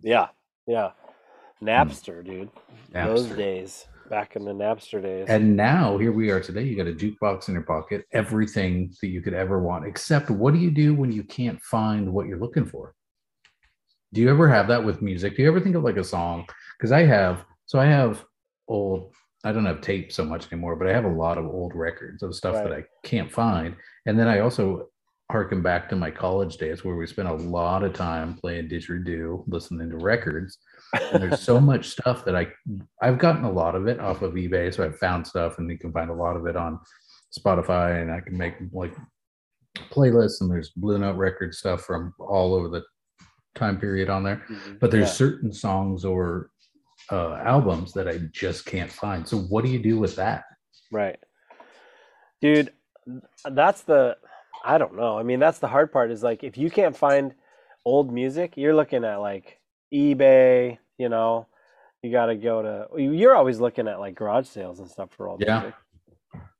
[0.01, 0.27] Yeah.
[0.69, 0.91] Yeah.
[1.63, 2.51] Napster, dude.
[2.93, 5.25] Those days, back in the Napster days.
[5.27, 6.61] And now here we are today.
[6.61, 9.87] You got a jukebox in your pocket, everything that you could ever want.
[9.87, 12.93] Except, what do you do when you can't find what you're looking for?
[14.13, 15.35] Do you ever have that with music?
[15.35, 16.45] Do you ever think of like a song?
[16.77, 17.45] Because I have.
[17.65, 18.23] So I have
[18.67, 19.11] old.
[19.43, 22.21] I don't have tape so much anymore, but I have a lot of old records
[22.21, 23.75] of stuff that I can't find.
[24.05, 24.89] And then I also
[25.31, 29.43] harken back to my college days where we spent a lot of time playing didgeridoo,
[29.47, 30.57] listening to records.
[31.13, 32.47] And there's so much stuff that I
[33.01, 35.77] I've gotten a lot of it off of eBay, so I've found stuff, and you
[35.77, 36.79] can find a lot of it on
[37.37, 38.95] Spotify, and I can make like
[39.91, 40.41] playlists.
[40.41, 42.83] And there's Blue Note record stuff from all over the
[43.53, 44.41] time period on there.
[44.49, 44.79] Mhm.
[44.79, 45.13] But there's Yeah.
[45.13, 46.49] certain songs or
[47.11, 49.27] uh, albums that I just can't find.
[49.27, 50.43] So what do you do with that?
[50.91, 51.17] Right.
[52.41, 52.71] Dude,
[53.49, 54.17] that's the
[54.63, 55.17] I don't know.
[55.17, 57.33] I mean, that's the hard part is like if you can't find
[57.85, 59.59] old music, you're looking at like
[59.93, 61.47] eBay, you know.
[62.01, 65.27] You got to go to you're always looking at like garage sales and stuff for
[65.27, 65.59] old Yeah.
[65.59, 65.75] music.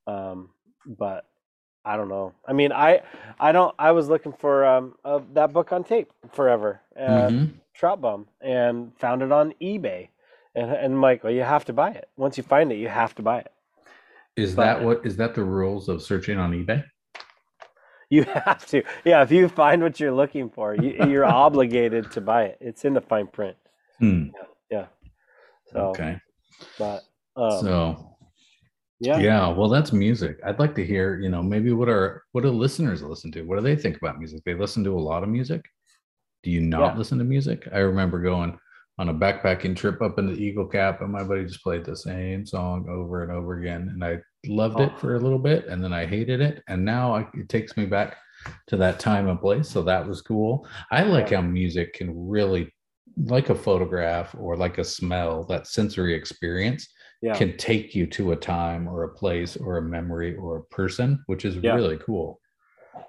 [0.08, 0.50] Um
[0.86, 1.26] but
[1.86, 2.34] I don't know.
[2.46, 3.02] I mean, I
[3.40, 6.82] I don't I was looking for um uh, that book on tape forever.
[6.98, 7.54] Uh, Mhm.
[7.74, 10.10] Trout Bum and found it on eBay.
[10.56, 12.10] And and well, you have to buy it.
[12.18, 13.52] Once you find it, you have to buy it.
[14.36, 16.84] Is but- that what is that the rules of searching on eBay?
[18.10, 18.82] You have to.
[19.06, 22.58] Yeah, if you find what you're looking for, you, you're obligated to buy it.
[22.60, 23.56] It's in the fine print.
[24.00, 24.30] Hmm.
[25.72, 26.20] So, Okay.
[26.80, 27.04] but
[27.36, 28.16] um, So
[29.00, 32.42] yeah, yeah well that's music i'd like to hear you know maybe what are what
[32.42, 35.24] do listeners listen to what do they think about music they listen to a lot
[35.24, 35.64] of music
[36.44, 36.98] do you not Yeah.
[36.98, 38.58] listen to music i remember going
[39.00, 42.46] on a backpacking trip up into eagle cap and my buddy just played the same
[42.46, 44.98] song over and over again and i loved it Oh.
[45.00, 47.86] for a little bit and then i hated it and now I, it takes me
[47.86, 48.18] back
[48.68, 52.72] to that time and place so that was cool i like how music can really
[53.26, 56.88] like a photograph or like a smell that sensory experience
[57.22, 60.64] yeah, can take you to a time or a place or a memory or a
[60.74, 61.76] person, which is Yeah.
[61.76, 62.40] really cool.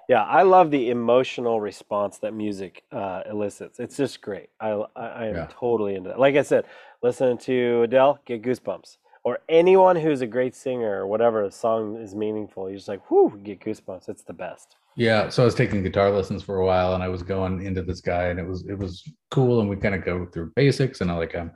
[0.09, 3.79] Yeah, I love the emotional response that music uh, elicits.
[3.79, 4.49] It's just great.
[4.59, 5.47] I I, I am Yeah.
[5.49, 6.19] totally into that.
[6.19, 6.65] Like I said,
[7.01, 8.97] listening to Adele, get goosebumps.
[9.23, 12.69] Or anyone who's a great singer or whatever, a song is meaningful.
[12.69, 14.09] You're just like, whoo, get goosebumps.
[14.09, 14.77] It's the best.
[14.95, 17.81] Yeah, so I was taking guitar lessons for a while, and I was going into
[17.81, 20.99] this guy, and it was it was cool, and we kind of go through basics,
[21.01, 21.51] and I like I'm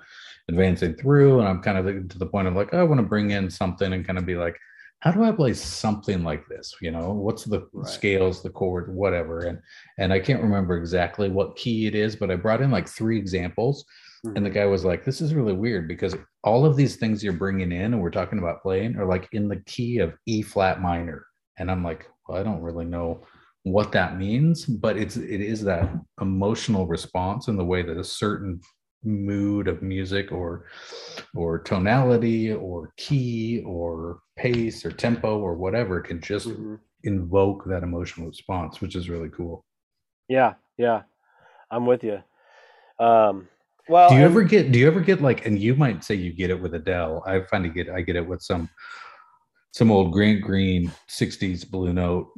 [0.47, 3.31] advancing through, and I'm kind of to the point of like I want to bring
[3.31, 4.57] in something and kind of be like,
[5.01, 6.73] how do I play something like this?
[6.81, 7.87] You know, what's the Right.
[7.87, 9.59] scales, the chord, whatever, and
[9.97, 13.17] and I can't remember exactly what key it is, but I brought in like three
[13.17, 13.85] examples,
[14.23, 14.53] and the mm-hmm.
[14.53, 17.93] guy was like, this is really weird because all of these things you're bringing in,
[17.93, 21.25] and we're talking about playing, are like in the key of E flat minor,
[21.57, 23.21] and I'm like, well, I don't really know
[23.63, 25.89] what that means, but it's it is that
[26.21, 28.61] emotional response in the way that a certain
[29.05, 30.65] mood of music or
[31.35, 36.79] or tonality or key or pace or tempo or whatever can just Mhm.
[37.03, 39.63] invoke that emotional response, which is really cool.
[40.27, 41.03] Yeah, yeah,
[41.69, 42.23] I'm with you.
[42.99, 43.47] Um,
[43.87, 46.33] well, do you ever get do you ever get like and you might say you
[46.33, 47.23] get it with Adele.
[47.27, 48.69] I find to get I get it with some
[49.71, 52.31] some old Grant Green 60s blue note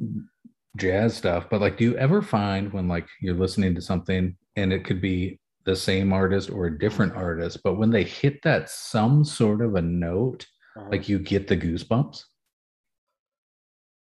[0.76, 4.72] jazz stuff, but like do you ever find when like you're listening to something and
[4.72, 8.68] it could be the same artist or a different artist, but when they hit that
[8.70, 10.46] some sort of a note,
[10.76, 10.88] Uh-huh.
[10.92, 12.24] like you get the goosebumps?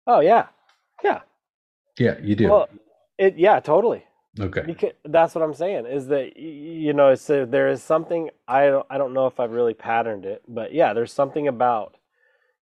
[0.08, 0.48] oh yeah,
[1.04, 1.22] yeah.
[2.00, 2.50] Yeah, you do.
[2.50, 2.70] Well,
[3.18, 4.04] it yeah, totally.
[4.40, 4.92] okay.
[5.06, 8.98] That's what I'm saying is that you know so there is something I don't I
[8.98, 11.96] don't know if I've really patterned it, but yeah, there's something about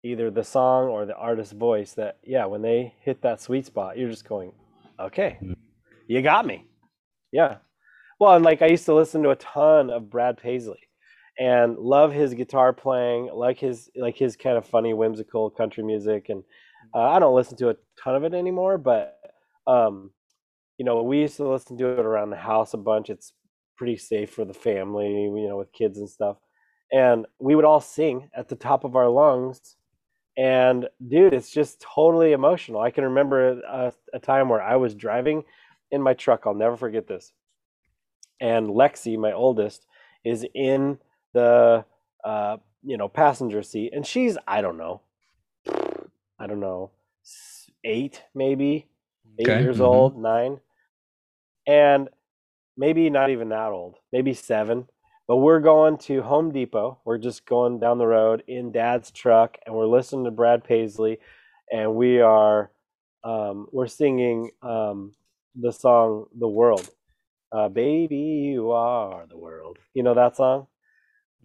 [0.03, 3.97] either the song or the artist's voice that yeah, when they hit that sweet spot,
[3.97, 4.51] you're just going,
[4.99, 5.55] okay, Mm.
[6.07, 6.65] you got me,
[7.31, 7.57] yeah.
[8.21, 10.77] Well, and like I used to listen to a ton of Brad Paisley,
[11.39, 16.29] and love his guitar playing, like his like his kind of funny, whimsical country music,
[16.29, 16.43] and
[16.93, 19.17] uh, I don't listen to a ton of it anymore, but
[19.65, 20.11] um,
[20.77, 23.09] you know, we used to listen to it around the house a bunch.
[23.09, 23.33] It's
[23.75, 26.37] pretty safe for the family, you know, with kids and stuff.
[26.91, 29.77] And we would all sing at the top of our lungs.
[30.37, 32.81] And dude, it's just totally emotional.
[32.81, 35.43] I can remember a, a time where I was driving
[35.89, 36.43] in my truck.
[36.45, 37.31] I'll never forget this.
[38.41, 39.87] And Lexi, my oldest,
[40.25, 40.99] is in
[41.33, 41.85] the
[42.25, 45.01] uh, you know passenger seat, and she's I don't know,
[46.39, 46.91] I don't know,
[47.83, 48.87] eight maybe,
[49.39, 49.81] eight Okay, years mhm.
[49.81, 50.61] old, nine,
[51.67, 52.09] and
[52.77, 54.87] maybe not even that old, maybe seven.
[55.27, 56.99] But we're going to Home Depot.
[57.05, 61.19] We're just going down the road in Dad's truck, and we're listening to Brad Paisley,
[61.71, 62.71] and we are
[63.23, 65.13] um, we're singing um,
[65.55, 66.89] the song "The World."
[67.51, 68.15] Uh, Baby,
[68.53, 69.77] you are the world.
[69.93, 70.67] You know that song?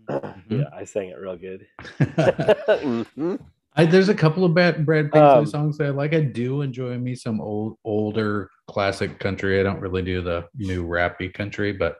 [0.08, 0.60] Mhm.
[0.60, 1.66] Yeah, I sang it real good.
[1.98, 3.40] Mhm.
[3.78, 6.14] I, there's a couple of Brad, Brad Paisley Um, songs that I like.
[6.14, 9.60] I do enjoy me some old, older classic country.
[9.60, 11.96] I don't really do the new rappy country, but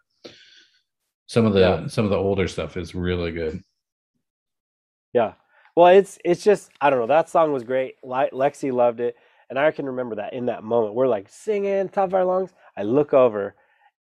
[1.27, 1.87] some of the Yeah.
[1.89, 3.61] some of the older stuff is really good.
[5.13, 5.33] Yeah.
[5.75, 7.07] Well, it's it's just I don't know.
[7.09, 7.97] That song was great.
[8.05, 9.17] Le- Lexi loved it,
[9.51, 10.95] and I can remember that in that moment.
[10.95, 12.53] We're like singing top of our lungs.
[12.77, 13.55] I look over,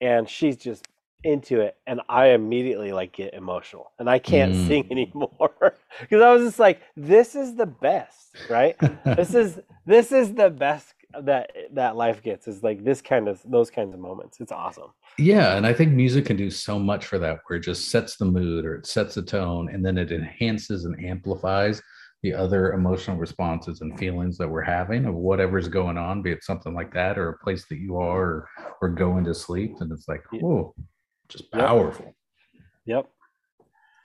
[0.04, 0.86] and she's just
[1.24, 4.66] into it, and I immediately like get emotional, and I can't Mm.
[4.66, 8.76] sing anymore because I was just like, "This is the best, right?
[9.16, 10.88] this is this is the best
[11.22, 12.46] that that life gets.
[12.48, 14.40] Is like this kind of those kinds of moments.
[14.40, 14.90] It's awesome.
[15.18, 18.16] yeah, and I think music can do so much for that, where it just sets
[18.16, 21.80] the mood or it sets the tone, and then it enhances and amplifies
[22.24, 26.42] the other emotional responses and feelings that we're having of whatever's going on, be it
[26.42, 28.48] something like that or a place that you are or,
[28.80, 29.74] or going to sleep.
[29.80, 30.74] And it's like, whoa,
[31.28, 32.14] just powerful.
[32.86, 33.10] Yep.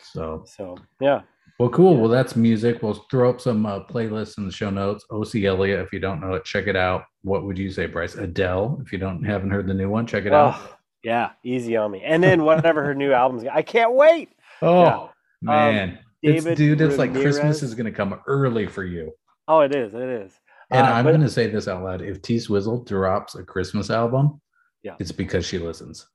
[0.01, 1.22] So So yeah,
[1.59, 1.93] Well, cool.
[1.93, 1.99] Yeah.
[2.01, 2.84] Well, that's music.
[2.84, 5.05] We'll throw up some uh, playlists in the show notes.
[5.09, 7.05] Ocie Elliott, if you don't know it, check it out.
[7.22, 8.15] What would you say, Bryce?
[8.15, 10.55] Adele, if you don't haven't heard the new one, check it out.
[10.57, 12.01] Oh, yeah, easy on me.
[12.03, 14.30] And then whatever her new album's, I can't wait.
[14.61, 15.09] Oh
[15.41, 15.47] yeah.
[15.49, 19.11] man, it's, David dude, it's like Christmas is going to come early for you.
[19.47, 19.93] Oh, it is.
[19.93, 20.34] It is.
[20.72, 23.89] And Uh, I'm going to say this out loud: if T Swizzle drops a Christmas
[23.89, 24.39] album,
[24.84, 24.95] Yeah.
[24.99, 26.07] it's because she listens.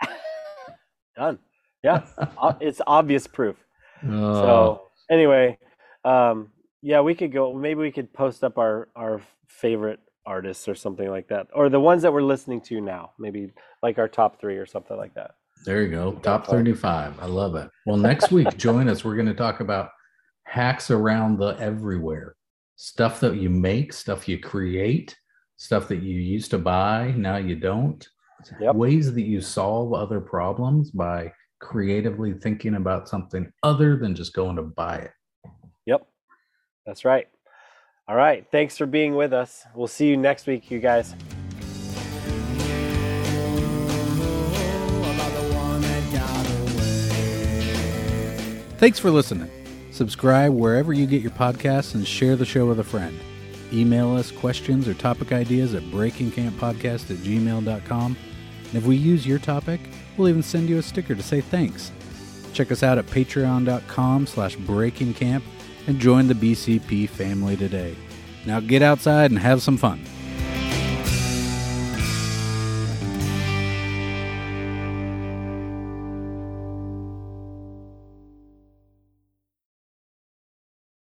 [1.16, 1.38] done.
[1.82, 2.04] Yeah,
[2.60, 3.56] it's obvious proof.
[4.06, 5.58] Oh, So anyway,
[6.04, 6.50] um,
[6.82, 7.52] yeah, we could go.
[7.54, 11.80] Maybe we could post up our our favorite artists or something like that, or the
[11.80, 13.12] ones that we're listening to now.
[13.18, 15.32] Maybe like our top three or something like that.
[15.64, 16.12] There you go.
[16.12, 17.20] Top 35.
[17.20, 17.70] I love it.
[17.86, 19.04] Well, next week, join us.
[19.04, 19.90] We're going to talk about
[20.44, 22.34] hacks around the everywhere
[22.80, 25.14] stuff that you make, stuff you create,
[25.58, 28.08] stuff that you used to buy, now you don't.
[28.58, 28.74] Yep.
[28.74, 31.30] Ways that you solve other problems by
[31.60, 35.10] creatively thinking about something other than just going to buy it.
[35.84, 36.06] Yep,
[36.86, 37.28] that's right.
[38.08, 38.46] All right.
[38.50, 39.66] Thanks for being with us.
[39.74, 41.14] We'll see you next week, you guys.
[48.80, 49.50] Thanks for listening.
[49.90, 53.20] Subscribe wherever you get your podcasts and share the show with a friend.
[53.74, 58.16] Email us questions or topic ideas at breakingcamppodcast at gmail.com.
[58.16, 59.82] And if we use your topic,
[60.16, 61.92] we'll even send you a sticker to say thanks.
[62.54, 65.42] Check us out at patreon.com slash breakingcamp
[65.86, 67.94] and join the BCP family today.
[68.46, 70.02] Now get outside and have some fun.